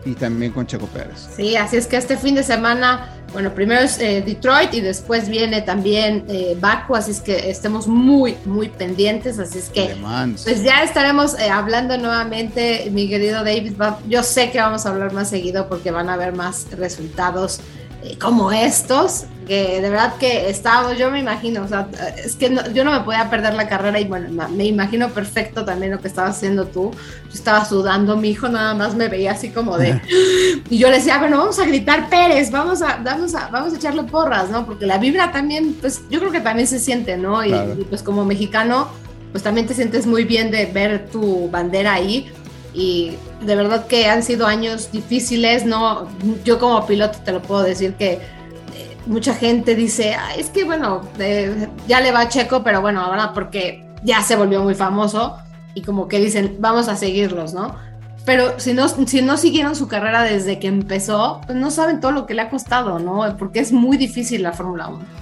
y 0.05 0.13
también 0.13 0.53
con 0.53 0.67
Checo 0.67 0.85
Pérez. 0.89 1.31
Sí, 1.35 1.57
así 1.57 1.79
es 1.79 1.87
que 1.87 1.97
este 1.97 2.19
fin 2.19 2.35
de 2.35 2.43
semana 2.43 3.21
bueno, 3.33 3.55
primero 3.55 3.81
es 3.83 3.99
eh, 4.01 4.23
Detroit 4.27 4.75
y 4.75 4.81
después 4.81 5.29
viene 5.29 5.63
también 5.63 6.25
eh, 6.29 6.57
Baku, 6.61 6.97
así 6.97 7.13
es 7.13 7.21
que 7.21 7.49
estemos 7.51 7.87
muy, 7.87 8.37
muy 8.45 8.69
pendientes, 8.69 9.39
así 9.39 9.59
es 9.59 9.69
que 9.69 9.97
pues 10.43 10.65
ya 10.65 10.83
estaremos 10.83 11.39
eh, 11.39 11.49
hablando 11.49 11.97
nuevamente, 11.97 12.91
mi 12.91 13.09
querido 13.09 13.45
David, 13.45 13.75
yo 14.09 14.23
sé 14.25 14.51
que 14.51 14.59
vamos 14.59 14.85
a 14.85 14.91
hablar 14.91 15.13
más 15.13 15.31
seguido 15.31 15.69
porque 15.69 15.93
van 15.93 16.09
a 16.09 16.15
haber 16.15 16.33
más 16.33 16.67
resultados 16.73 17.61
como 18.21 18.53
estos, 18.53 19.25
que 19.47 19.81
de 19.81 19.91
verdad 19.91 20.15
que 20.17 20.49
estábamos, 20.49 20.97
yo 20.97 21.11
me 21.11 21.19
imagino, 21.19 21.65
o 21.65 21.69
sea, 21.69 21.89
es 22.17 22.37
que 22.37 22.57
yo 22.73 22.85
no 22.85 22.93
me 22.93 23.01
podía 23.01 23.29
perder 23.31 23.55
la 23.55 23.69
carrera 23.69 23.99
y 23.99 24.05
bueno, 24.05 24.49
me 24.49 24.65
imagino 24.65 25.09
perfecto 25.09 25.65
también 25.65 25.93
lo 25.93 26.01
que 26.01 26.09
estabas 26.09 26.37
haciendo 26.37 26.67
tú. 26.67 26.93
Yo 26.93 27.35
estaba 27.35 27.65
sudando, 27.65 28.17
mi 28.17 28.31
hijo 28.31 28.49
nada 28.49 28.75
más 28.75 28.95
me 28.95 29.09
veía 29.09 29.33
así 29.33 29.51
como 29.51 29.77
de... 29.77 30.01
Y 30.71 30.79
yo 30.79 30.89
le 30.89 30.97
decía, 30.97 31.19
bueno, 31.19 31.39
vamos 31.39 31.59
a 31.59 31.65
gritar 31.65 32.09
Pérez, 32.09 32.51
vamos 32.51 32.81
a, 32.83 32.99
vamos 32.99 33.35
a, 33.35 33.49
vamos 33.49 33.73
a 33.73 33.77
echarle 33.77 34.05
porras, 34.05 34.51
¿no? 34.51 34.65
Porque 34.67 34.87
la 34.87 34.99
vibra 34.99 35.33
también, 35.33 35.75
pues 35.81 36.03
yo 36.11 36.21
creo 36.21 36.31
que 36.31 36.41
también 36.41 36.69
se 36.69 36.79
siente, 36.79 37.17
¿no? 37.17 37.45
y 37.45 37.53
pues 37.89 38.03
como 38.03 38.25
mexicano, 38.25 38.89
pues 39.33 39.43
también 39.43 39.67
te 39.67 39.75
sientes 39.75 40.07
muy 40.07 40.25
bien 40.25 40.51
de 40.51 40.67
ver 40.67 41.09
tu 41.11 41.51
bandera 41.51 41.95
ahí 41.95 42.31
y 42.75 43.17
de 43.43 43.57
verdad 43.57 43.87
que 43.87 44.07
han 44.07 44.23
sido 44.23 44.47
años 44.47 44.93
difíciles, 44.93 45.65
¿no? 45.65 46.09
Yo 46.45 46.59
como 46.59 46.87
piloto 46.87 47.19
te 47.25 47.33
lo 47.33 47.43
puedo 47.43 47.63
decir 47.63 47.95
que 47.95 48.13
eh, 48.13 48.97
mucha 49.07 49.35
gente 49.35 49.75
dice, 49.75 50.17
es 50.37 50.51
que 50.51 50.65
bueno, 50.65 51.03
eh, 51.19 51.69
ya 51.89 52.01
le 52.01 52.13
va 52.13 52.21
a 52.21 52.29
Checo, 52.29 52.63
pero 52.63 52.81
bueno, 52.81 53.01
ahora 53.01 53.33
porque 53.33 53.85
ya 54.03 54.23
se 54.23 54.37
volvió 54.37 54.63
muy 54.63 54.75
famoso 54.75 55.37
y 55.75 55.83
como 55.83 56.09
que 56.09 56.19
dicen, 56.19 56.57
vamos 56.59 56.89
a 56.89 56.97
seguirlos, 56.97 57.55
¿no? 57.55 57.77
Pero 58.25 58.61
si 58.61 58.75
no, 58.75 58.89
si 58.89 59.23
no 59.23 59.37
siguieron 59.37 59.75
su 59.75 59.89
carrera 59.89 60.23
desde 60.23 60.59
que 60.59 60.69
empezó, 60.69 61.41
pues 61.47 61.57
no 61.57 61.71
saben 61.71 62.01
todo 62.01 62.13
lo 62.13 62.27
que 62.27 62.35
le 62.35 62.43
ha 62.43 62.51
costado, 62.51 62.99
¿no? 62.99 63.37
Porque 63.39 63.61
es 63.61 63.73
muy 63.73 63.97
difícil 63.97 64.43
la 64.43 64.53
Fórmula 64.53 64.89
1 64.89 65.20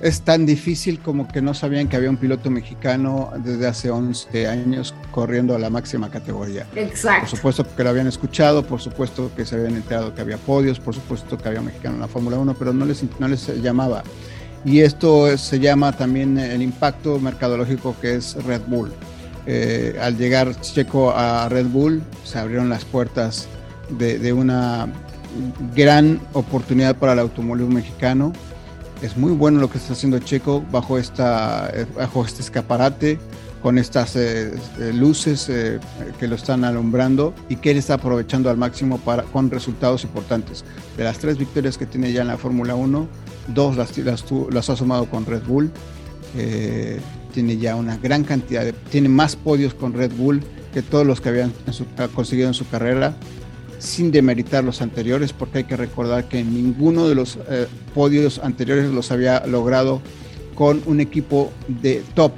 es 0.00 0.22
tan 0.22 0.46
difícil 0.46 1.00
como 1.00 1.26
que 1.26 1.42
no 1.42 1.54
sabían 1.54 1.88
que 1.88 1.96
había 1.96 2.10
un 2.10 2.16
piloto 2.16 2.50
mexicano 2.50 3.32
desde 3.38 3.66
hace 3.66 3.90
11 3.90 4.46
años 4.46 4.94
corriendo 5.10 5.54
a 5.54 5.58
la 5.58 5.70
máxima 5.70 6.10
categoría. 6.10 6.66
Exacto. 6.76 7.22
Por 7.22 7.36
supuesto 7.36 7.76
que 7.76 7.84
lo 7.84 7.90
habían 7.90 8.06
escuchado, 8.06 8.64
por 8.64 8.80
supuesto 8.80 9.30
que 9.36 9.44
se 9.44 9.56
habían 9.56 9.74
enterado 9.74 10.14
que 10.14 10.20
había 10.20 10.36
podios, 10.36 10.78
por 10.78 10.94
supuesto 10.94 11.36
que 11.36 11.48
había 11.48 11.60
un 11.60 11.66
mexicano 11.66 11.96
en 11.96 12.00
la 12.00 12.08
Fórmula 12.08 12.38
1, 12.38 12.54
pero 12.54 12.72
no 12.72 12.84
les, 12.84 13.02
no 13.18 13.28
les 13.28 13.48
llamaba. 13.60 14.04
Y 14.64 14.80
esto 14.80 15.36
se 15.36 15.58
llama 15.58 15.92
también 15.92 16.38
el 16.38 16.62
impacto 16.62 17.18
mercadológico 17.18 17.96
que 18.00 18.16
es 18.16 18.34
Red 18.44 18.62
Bull. 18.66 18.92
Eh, 19.46 19.98
al 20.00 20.16
llegar 20.16 20.60
Checo 20.60 21.10
a 21.10 21.48
Red 21.48 21.66
Bull, 21.66 22.02
se 22.24 22.38
abrieron 22.38 22.68
las 22.68 22.84
puertas 22.84 23.48
de, 23.88 24.18
de 24.18 24.32
una 24.32 24.88
gran 25.74 26.20
oportunidad 26.34 26.96
para 26.96 27.14
el 27.14 27.20
automóvil 27.20 27.68
mexicano 27.68 28.32
es 29.02 29.16
muy 29.16 29.32
bueno 29.32 29.60
lo 29.60 29.70
que 29.70 29.78
está 29.78 29.92
haciendo 29.92 30.18
Checo 30.18 30.64
bajo, 30.70 30.98
esta, 30.98 31.70
eh, 31.72 31.86
bajo 31.96 32.24
este 32.24 32.42
escaparate, 32.42 33.18
con 33.62 33.76
estas 33.76 34.14
eh, 34.14 34.52
eh, 34.78 34.92
luces 34.94 35.50
que 36.20 36.28
lo 36.28 36.36
están 36.36 36.64
alumbrando 36.64 37.34
y 37.48 37.56
que 37.56 37.72
él 37.72 37.76
está 37.76 37.94
aprovechando 37.94 38.50
al 38.50 38.56
máximo 38.56 38.98
para, 38.98 39.24
con 39.24 39.50
resultados 39.50 40.04
importantes. 40.04 40.64
De 40.96 41.04
las 41.04 41.18
tres 41.18 41.38
victorias 41.38 41.76
que 41.76 41.86
tiene 41.86 42.12
ya 42.12 42.22
en 42.22 42.28
la 42.28 42.38
Fórmula 42.38 42.76
1, 42.76 43.08
dos 43.48 43.76
las, 43.76 43.98
las, 43.98 44.70
ha 44.70 44.76
sumado 44.76 45.06
con 45.06 45.26
Red 45.26 45.42
Bull. 45.42 45.72
tiene 47.32 47.56
ya 47.56 47.74
una 47.74 47.96
gran 47.96 48.22
cantidad, 48.22 48.64
de, 48.64 48.72
tiene 48.72 49.08
más 49.08 49.34
podios 49.34 49.74
con 49.74 49.92
Red 49.92 50.12
Bull 50.12 50.40
que 50.72 50.82
todos 50.82 51.06
los 51.06 51.20
que 51.20 51.30
habían 51.30 51.52
conseguido 52.14 52.48
en 52.48 52.54
su 52.54 52.68
carrera 52.68 53.16
sin 53.78 54.10
demeritar 54.10 54.64
los 54.64 54.82
anteriores, 54.82 55.32
porque 55.32 55.58
hay 55.58 55.64
que 55.64 55.76
recordar 55.76 56.28
que 56.28 56.42
ninguno 56.42 57.08
de 57.08 57.14
los 57.14 57.38
eh, 57.48 57.66
podios 57.94 58.38
anteriores 58.38 58.90
los 58.90 59.10
había 59.10 59.46
logrado 59.46 60.00
con 60.54 60.82
un 60.86 61.00
equipo 61.00 61.52
de 61.68 62.02
top, 62.14 62.32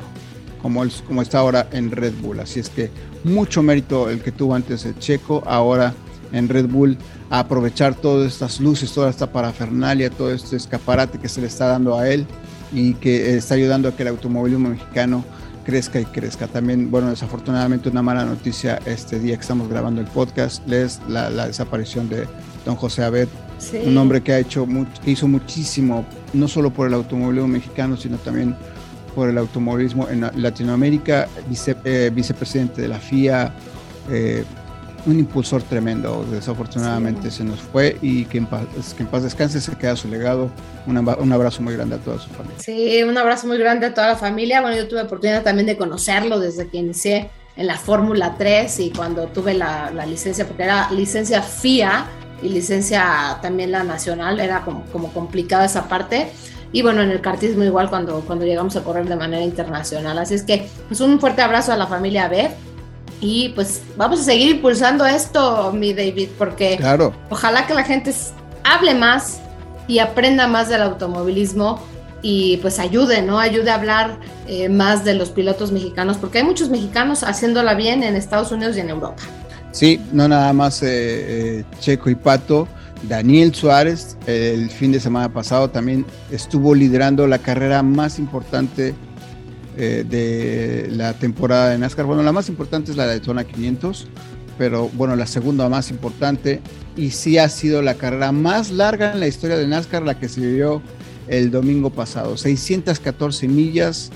como, 0.60 0.82
el, 0.82 0.92
como 1.06 1.22
está 1.22 1.38
ahora 1.38 1.68
en 1.72 1.90
Red 1.90 2.14
Bull. 2.20 2.40
Así 2.40 2.60
es 2.60 2.68
que 2.68 2.90
mucho 3.24 3.62
mérito 3.62 4.10
el 4.10 4.20
que 4.20 4.32
tuvo 4.32 4.54
antes 4.54 4.84
el 4.84 4.98
Checo, 4.98 5.42
ahora 5.46 5.94
en 6.32 6.48
Red 6.48 6.66
Bull, 6.66 6.98
a 7.30 7.40
aprovechar 7.40 7.94
todas 7.94 8.32
estas 8.32 8.60
luces, 8.60 8.92
toda 8.92 9.08
esta 9.08 9.32
parafernalia, 9.32 10.10
todo 10.10 10.32
este 10.32 10.56
escaparate 10.56 11.18
que 11.18 11.28
se 11.28 11.40
le 11.40 11.46
está 11.46 11.66
dando 11.66 11.98
a 11.98 12.08
él 12.08 12.26
y 12.72 12.94
que 12.94 13.36
está 13.36 13.54
ayudando 13.54 13.88
a 13.88 13.96
que 13.96 14.02
el 14.02 14.08
automovilismo 14.08 14.68
mexicano 14.68 15.24
crezca 15.64 16.00
y 16.00 16.04
crezca. 16.04 16.46
También, 16.46 16.90
bueno, 16.90 17.10
desafortunadamente 17.10 17.88
una 17.88 18.02
mala 18.02 18.24
noticia 18.24 18.80
este 18.86 19.18
día 19.18 19.36
que 19.36 19.42
estamos 19.42 19.68
grabando 19.68 20.00
el 20.00 20.06
podcast 20.06 20.66
es 20.70 21.00
la, 21.08 21.30
desaparición 21.46 22.08
de 22.08 22.26
don 22.64 22.76
José 22.76 23.04
Abed, 23.04 23.28
un 23.84 23.96
hombre 23.98 24.22
que 24.22 24.32
ha 24.32 24.38
hecho 24.38 24.66
que 25.04 25.10
hizo 25.10 25.28
muchísimo, 25.28 26.04
no 26.32 26.48
solo 26.48 26.70
por 26.70 26.86
el 26.86 26.94
automovilismo 26.94 27.48
mexicano, 27.48 27.96
sino 27.96 28.16
también 28.18 28.56
por 29.14 29.28
el 29.28 29.38
automovilismo 29.38 30.08
en 30.08 30.30
Latinoamérica, 30.36 31.28
eh, 31.84 32.10
vicepresidente 32.14 32.82
de 32.82 32.88
la 32.88 32.98
FIA, 32.98 33.52
eh, 34.10 34.44
un 35.06 35.18
impulsor 35.18 35.62
tremendo. 35.62 36.24
Desafortunadamente 36.30 37.30
se 37.30 37.44
nos 37.44 37.60
fue 37.60 37.96
y 38.02 38.24
que 38.24 38.38
en, 38.38 38.46
paz, 38.46 38.62
que 38.96 39.02
en 39.02 39.08
paz 39.08 39.22
descanse, 39.22 39.60
se 39.60 39.76
queda 39.76 39.96
su 39.96 40.08
legado. 40.08 40.50
Un, 40.86 40.96
un, 40.96 41.32
abrazo 41.32 41.62
muy 41.62 41.74
grande 41.74 41.96
a 41.96 41.98
toda 41.98 42.18
su 42.18 42.30
familia. 42.30 42.58
Sí, 42.58 43.02
un 43.02 43.16
abrazo 43.16 43.46
muy 43.46 43.58
grande 43.58 43.86
a 43.86 43.94
toda 43.94 44.08
la 44.08 44.16
familia. 44.16 44.60
Bueno, 44.60 44.76
yo 44.76 44.88
tuve 44.88 45.02
oportunidad 45.02 45.42
también 45.42 45.66
de 45.66 45.76
conocerlo 45.76 46.38
desde 46.38 46.68
que 46.68 46.78
inicié 46.78 47.30
en 47.56 47.66
la 47.66 47.76
Fórmula 47.76 48.36
3 48.38 48.80
y 48.80 48.90
cuando 48.90 49.26
tuve 49.26 49.54
la, 49.54 49.90
la, 49.90 50.06
licencia, 50.06 50.46
porque 50.46 50.62
era 50.62 50.90
licencia 50.90 51.42
FIA 51.42 52.06
y 52.42 52.48
licencia 52.48 53.38
también 53.42 53.72
la 53.72 53.82
nacional, 53.82 54.40
era 54.40 54.62
como, 54.64 54.84
como 54.86 55.12
complicada 55.12 55.64
esa 55.64 55.88
parte. 55.88 56.28
Y 56.72 56.82
bueno, 56.82 57.02
en 57.02 57.10
el 57.10 57.20
cartismo 57.20 57.64
igual 57.64 57.90
cuando, 57.90 58.20
cuando 58.20 58.44
llegamos 58.44 58.76
a 58.76 58.84
correr 58.84 59.08
de 59.08 59.16
manera 59.16 59.42
internacional. 59.42 60.18
Así 60.18 60.34
es 60.34 60.44
que 60.44 60.68
pues 60.88 61.00
un 61.00 61.18
fuerte 61.18 61.42
abrazo 61.42 61.72
a 61.72 61.76
la 61.76 61.86
familia 61.86 62.28
B 62.28 62.50
y 63.20 63.50
pues 63.50 63.82
vamos 63.96 64.20
a 64.20 64.24
seguir 64.24 64.50
impulsando 64.56 65.04
esto, 65.06 65.72
mi 65.72 65.92
David, 65.92 66.28
porque 66.38 66.78
ojalá 67.28 67.66
que 67.66 67.74
la 67.74 67.84
gente 67.84 68.14
hable 68.64 68.94
más 68.94 69.40
y 69.86 69.98
aprenda 69.98 70.46
más 70.46 70.68
del 70.68 70.82
automovilismo, 70.82 71.80
y 72.22 72.58
pues 72.58 72.78
ayude, 72.78 73.22
¿no? 73.22 73.38
Ayude 73.38 73.70
a 73.70 73.74
hablar 73.74 74.18
eh, 74.46 74.68
más 74.68 75.04
de 75.04 75.14
los 75.14 75.30
pilotos 75.30 75.72
mexicanos, 75.72 76.18
porque 76.18 76.38
hay 76.38 76.44
muchos 76.44 76.68
mexicanos 76.68 77.22
haciéndola 77.22 77.74
bien 77.74 78.02
en 78.02 78.16
Estados 78.16 78.52
Unidos 78.52 78.76
y 78.76 78.80
en 78.80 78.90
Europa. 78.90 79.22
Sí, 79.72 80.00
no 80.12 80.28
nada 80.28 80.52
más 80.52 80.82
eh, 80.82 81.64
Checo 81.78 82.10
y 82.10 82.14
Pato. 82.14 82.68
Daniel 83.02 83.54
Suárez 83.54 84.18
el 84.26 84.68
fin 84.68 84.92
de 84.92 85.00
semana 85.00 85.32
pasado 85.32 85.70
también 85.70 86.04
estuvo 86.30 86.74
liderando 86.74 87.26
la 87.26 87.38
carrera 87.38 87.82
más 87.82 88.18
importante 88.18 88.94
de 89.80 90.88
la 90.90 91.14
temporada 91.14 91.70
de 91.70 91.78
NASCAR. 91.78 92.06
Bueno, 92.06 92.22
la 92.22 92.32
más 92.32 92.48
importante 92.48 92.90
es 92.90 92.96
la 92.96 93.04
de 93.04 93.10
Daytona 93.10 93.44
500, 93.44 94.06
pero 94.58 94.90
bueno, 94.94 95.16
la 95.16 95.26
segunda 95.26 95.68
más 95.68 95.90
importante 95.90 96.60
y 96.96 97.10
sí 97.10 97.38
ha 97.38 97.48
sido 97.48 97.82
la 97.82 97.94
carrera 97.94 98.32
más 98.32 98.70
larga 98.70 99.12
en 99.12 99.20
la 99.20 99.26
historia 99.26 99.56
de 99.56 99.66
NASCAR, 99.66 100.02
la 100.02 100.18
que 100.18 100.28
se 100.28 100.40
vivió 100.40 100.82
el 101.28 101.50
domingo 101.50 101.90
pasado. 101.90 102.36
614 102.36 103.48
millas 103.48 104.10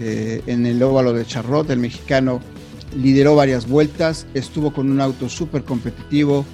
eh, 0.00 0.42
en 0.46 0.66
el 0.66 0.82
óvalo 0.82 1.12
de 1.12 1.24
Charlotte. 1.24 1.70
El 1.70 1.78
mexicano 1.78 2.40
lideró 2.96 3.36
varias 3.36 3.68
vueltas, 3.68 4.26
estuvo 4.34 4.72
con 4.72 4.90
un 4.90 5.00
auto 5.00 5.28
súper 5.28 5.62
competitivo, 5.62 6.44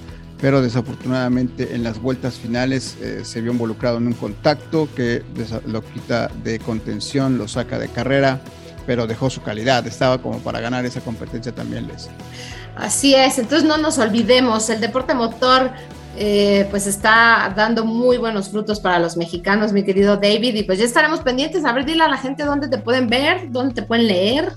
pero 0.41 0.61
desafortunadamente 0.61 1.75
en 1.75 1.83
las 1.83 2.01
vueltas 2.01 2.35
finales 2.35 2.97
eh, 2.99 3.21
se 3.23 3.41
vio 3.41 3.51
involucrado 3.51 3.97
en 3.97 4.07
un 4.07 4.13
contacto 4.13 4.89
que 4.95 5.23
lo 5.67 5.83
quita 5.83 6.29
de 6.43 6.57
contención, 6.59 7.37
lo 7.37 7.47
saca 7.47 7.77
de 7.77 7.87
carrera, 7.87 8.41
pero 8.87 9.05
dejó 9.05 9.29
su 9.29 9.43
calidad. 9.43 9.85
Estaba 9.85 10.17
como 10.19 10.39
para 10.39 10.59
ganar 10.59 10.83
esa 10.85 10.99
competencia 11.01 11.51
también, 11.51 11.87
Les. 11.87 12.09
Así 12.75 13.13
es, 13.13 13.37
entonces 13.37 13.67
no 13.67 13.77
nos 13.77 13.99
olvidemos, 13.99 14.69
el 14.69 14.81
deporte 14.81 15.13
motor 15.13 15.71
eh, 16.17 16.67
pues 16.71 16.87
está 16.87 17.53
dando 17.55 17.85
muy 17.85 18.17
buenos 18.17 18.49
frutos 18.49 18.79
para 18.79 18.97
los 18.97 19.17
mexicanos, 19.17 19.71
mi 19.73 19.83
querido 19.83 20.17
David, 20.17 20.55
y 20.55 20.63
pues 20.63 20.79
ya 20.79 20.85
estaremos 20.85 21.19
pendientes. 21.19 21.63
A 21.65 21.73
ver, 21.73 21.85
dile 21.85 22.03
a 22.03 22.07
la 22.07 22.17
gente 22.17 22.43
dónde 22.43 22.67
te 22.67 22.77
pueden 22.79 23.07
ver, 23.07 23.51
dónde 23.51 23.75
te 23.75 23.83
pueden 23.83 24.07
leer. 24.07 24.51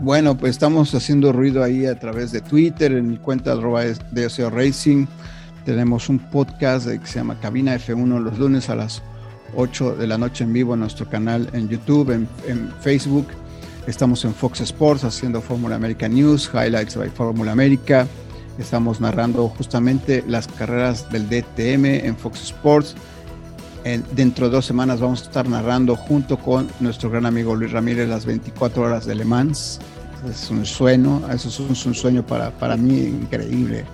Bueno, 0.00 0.36
pues 0.36 0.50
estamos 0.50 0.94
haciendo 0.94 1.32
ruido 1.32 1.62
ahí 1.62 1.86
a 1.86 1.98
través 1.98 2.32
de 2.32 2.40
Twitter, 2.40 2.92
en 2.92 3.08
mi 3.08 3.18
cuenta 3.18 3.52
arroba 3.52 3.82
de 3.82 4.50
Racing. 4.50 5.06
Tenemos 5.64 6.08
un 6.08 6.18
podcast 6.18 6.88
que 6.88 7.06
se 7.06 7.14
llama 7.20 7.38
Cabina 7.40 7.76
F1 7.76 8.20
los 8.20 8.38
lunes 8.38 8.68
a 8.68 8.74
las 8.74 9.02
8 9.54 9.96
de 9.96 10.06
la 10.06 10.18
noche 10.18 10.44
en 10.44 10.52
vivo 10.52 10.74
en 10.74 10.80
nuestro 10.80 11.08
canal 11.08 11.48
en 11.52 11.68
YouTube, 11.68 12.10
en, 12.10 12.28
Facebook 12.80 13.28
Estamos 13.86 14.24
en 14.24 14.32
Fox 14.32 14.60
Sports 14.60 15.02
haciendo 15.02 15.40
Fórmula 15.40 15.74
América 15.74 16.08
News, 16.08 16.48
Highlights 16.52 16.96
by 16.96 17.10
Fórmula 17.10 17.50
América. 17.50 18.06
Estamos 18.58 19.00
narrando 19.00 19.48
justamente 19.48 20.22
las 20.28 20.46
carreras 20.46 21.10
del 21.10 21.28
DTM 21.28 22.06
en 22.06 22.16
Fox 22.16 22.42
Sports. 22.42 22.94
Dentro 24.12 24.46
de 24.46 24.52
dos 24.52 24.64
semanas 24.64 25.00
vamos 25.00 25.22
a 25.22 25.24
estar 25.24 25.48
narrando 25.48 25.96
junto 25.96 26.38
con 26.38 26.68
nuestro 26.80 27.10
gran 27.10 27.26
amigo 27.26 27.54
Luis 27.54 27.72
Ramírez 27.72 28.08
las 28.08 28.24
24 28.24 28.82
horas 28.82 29.06
de 29.06 29.14
Le 29.14 29.24
Mans. 29.24 29.80
Es 30.30 30.50
un 30.50 30.64
sueño, 30.64 31.22
eso 31.32 31.48
es 31.48 31.86
un, 31.86 31.94
sueño 31.94 32.24
para, 32.24 32.50
para 32.50 32.76
mí 32.76 32.96
increíble. 32.98 33.84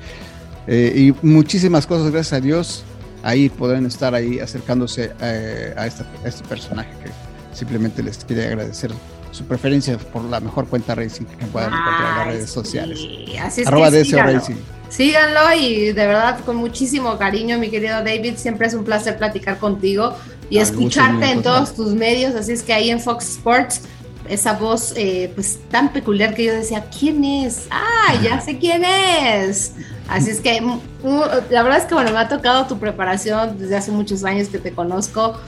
Eh, 0.66 1.14
y 1.22 1.26
muchísimas 1.26 1.86
cosas, 1.86 2.10
gracias 2.10 2.34
a 2.34 2.40
Dios, 2.40 2.84
ahí 3.22 3.48
podrán 3.48 3.86
estar 3.86 4.14
ahí 4.14 4.38
acercándose 4.38 5.12
eh, 5.20 5.74
a, 5.76 5.86
este 5.86 6.04
personaje 6.46 6.90
que 7.02 7.56
simplemente 7.56 8.02
les 8.02 8.18
quiere 8.24 8.46
agradecer 8.46 8.90
su 9.30 9.44
preferencia 9.44 9.96
por 9.96 10.24
la 10.24 10.40
mejor 10.40 10.66
cuenta 10.68 10.94
Racing 10.94 11.24
que 11.24 11.46
puedan 11.46 11.72
encontrar 11.72 12.10
en 12.12 12.18
las 12.18 12.26
redes 12.26 12.50
sociales. 12.50 13.00
Así 13.40 13.62
es 13.62 13.66
Arroba 13.66 13.90
que 13.90 14.04
síganlo. 14.04 14.34
Racing. 14.34 14.56
Síganlo 14.88 15.54
y 15.54 15.92
de 15.92 16.06
verdad 16.06 16.40
con 16.44 16.56
muchísimo 16.56 17.16
cariño, 17.18 17.58
mi 17.58 17.70
querido 17.70 18.02
David. 18.02 18.36
Siempre 18.36 18.66
es 18.66 18.74
un 18.74 18.84
placer 18.84 19.18
platicar 19.18 19.58
contigo 19.58 20.14
y 20.50 20.58
escucharte 20.58 21.30
en 21.30 21.42
todos 21.42 21.74
tus 21.74 21.92
medios. 21.94 22.34
Así 22.34 22.52
es 22.52 22.62
que 22.62 22.72
ahí 22.72 22.90
en 22.90 23.00
Fox 23.00 23.36
Sports, 23.36 23.82
esa 24.28 24.54
voz 24.54 24.92
eh, 24.96 25.30
pues 25.34 25.58
tan 25.70 25.92
peculiar 25.92 26.34
que 26.34 26.44
yo 26.44 26.54
decía, 26.54 26.86
¿quién 26.98 27.24
es? 27.24 27.66
Ah, 27.70 28.14
ya 28.22 28.40
sé 28.40 28.58
quién 28.58 28.84
es. 28.84 29.72
Así 30.08 30.30
es 30.30 30.40
que 30.40 30.60
mm, 30.60 30.80
mm, 31.02 31.20
la 31.50 31.62
verdad 31.62 31.78
es 31.78 31.84
que 31.84 31.94
bueno, 31.94 32.10
me 32.12 32.18
ha 32.18 32.28
tocado 32.28 32.66
tu 32.66 32.78
preparación 32.78 33.58
desde 33.58 33.76
hace 33.76 33.90
muchos 33.90 34.24
años 34.24 34.48
que 34.48 34.58
te 34.58 34.72
conozco 34.72 35.38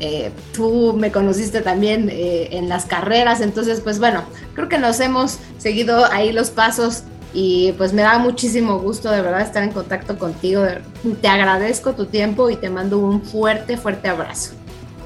eh, 0.00 0.30
tú 0.52 0.94
me 0.96 1.10
conociste 1.10 1.60
también 1.60 2.08
eh, 2.08 2.50
en 2.52 2.68
las 2.68 2.84
carreras, 2.84 3.40
entonces 3.40 3.80
pues 3.80 3.98
bueno, 3.98 4.22
creo 4.54 4.68
que 4.68 4.78
nos 4.78 5.00
hemos 5.00 5.38
seguido 5.58 6.04
ahí 6.12 6.30
los 6.30 6.50
pasos 6.50 7.02
y 7.32 7.72
pues 7.72 7.92
me 7.92 8.02
da 8.02 8.18
muchísimo 8.18 8.78
gusto 8.78 9.10
de 9.10 9.20
verdad 9.20 9.42
estar 9.42 9.62
en 9.62 9.72
contacto 9.72 10.18
contigo. 10.18 10.64
Te 11.20 11.28
agradezco 11.28 11.94
tu 11.94 12.06
tiempo 12.06 12.50
y 12.50 12.56
te 12.56 12.70
mando 12.70 12.98
un 12.98 13.22
fuerte, 13.22 13.76
fuerte 13.76 14.08
abrazo. 14.08 14.52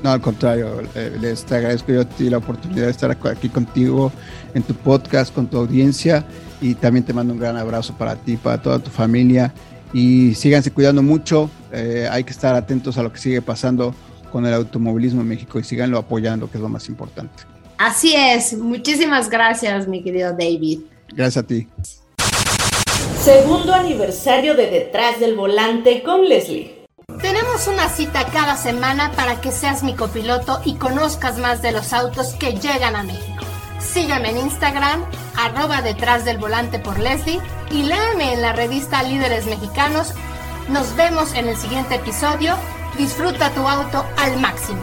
No, 0.03 0.11
al 0.11 0.21
contrario, 0.21 0.83
eh, 0.95 1.17
les 1.21 1.45
te 1.45 1.57
agradezco 1.57 1.93
yo 1.93 2.01
a 2.01 2.05
ti 2.05 2.29
la 2.29 2.39
oportunidad 2.39 2.87
de 2.87 2.91
estar 2.91 3.11
aquí 3.11 3.49
contigo 3.49 4.11
en 4.55 4.63
tu 4.63 4.75
podcast, 4.75 5.33
con 5.33 5.47
tu 5.47 5.59
audiencia 5.59 6.25
y 6.61 6.75
también 6.75 7.05
te 7.05 7.13
mando 7.13 7.35
un 7.35 7.41
gran 7.41 7.57
abrazo 7.57 7.95
para 7.97 8.17
ti, 8.17 8.37
para 8.37 8.61
toda 8.61 8.79
tu 8.79 8.91
familia 8.91 9.53
y 9.93 10.35
síganse 10.35 10.71
cuidando 10.71 11.03
mucho, 11.03 11.51
hay 12.11 12.25
que 12.25 12.31
estar 12.31 12.55
atentos 12.55 12.99
a 12.99 13.03
lo 13.03 13.13
que 13.13 13.19
sigue 13.19 13.43
pasando 13.43 13.95
con 14.33 14.47
el 14.47 14.55
automovilismo 14.55 15.21
en 15.21 15.29
México 15.29 15.59
y 15.59 15.65
síganlo 15.65 15.99
apoyando, 15.99 16.51
que 16.51 16.57
es 16.57 16.63
lo 16.63 16.69
más 16.69 16.89
importante. 16.89 17.45
Así 17.79 18.15
es, 18.17 18.57
muchísimas 18.57 19.29
gracias, 19.29 19.87
mi 19.87 20.03
querido 20.03 20.31
David. 20.31 20.81
Gracias 21.15 21.45
a 21.45 21.47
ti. 21.47 21.69
Segundo 23.23 23.73
aniversario 23.73 24.57
de 24.57 24.69
Detrás 24.69 25.21
del 25.21 25.37
Volante 25.37 26.03
con 26.03 26.29
Leslie. 26.29 26.87
Tenemos 27.21 27.69
una 27.69 27.89
cita 27.89 28.27
cada 28.27 28.57
semana 28.57 29.13
para 29.13 29.41
que 29.41 29.53
seas 29.53 29.85
mi 29.85 29.95
copiloto 29.95 30.61
y 30.65 30.75
conozcas 30.75 31.39
más 31.39 31.63
de 31.63 31.71
los 31.71 31.93
autos 31.93 32.35
que 32.35 32.55
llegan 32.55 32.97
a 32.97 33.05
México. 33.05 33.45
Sígueme 33.79 34.31
en 34.31 34.39
Instagram, 34.39 35.05
arroba 35.37 35.83
detrás 35.83 36.25
del 36.25 36.39
volante 36.39 36.81
por 36.81 36.99
Leslie 36.99 37.41
y 37.71 37.85
léame 37.85 38.33
en 38.33 38.43
la 38.43 38.55
revista 38.55 39.05
Líderes 39.05 39.47
Mexicanos. 39.47 40.15
Nos 40.69 40.97
vemos 40.97 41.33
en 41.35 41.47
el 41.47 41.57
siguiente 41.57 41.95
episodio 41.95 42.57
Disfruta 42.99 43.51
tu 43.51 43.67
auto 43.67 44.05
al 44.19 44.39
máximo. 44.39 44.83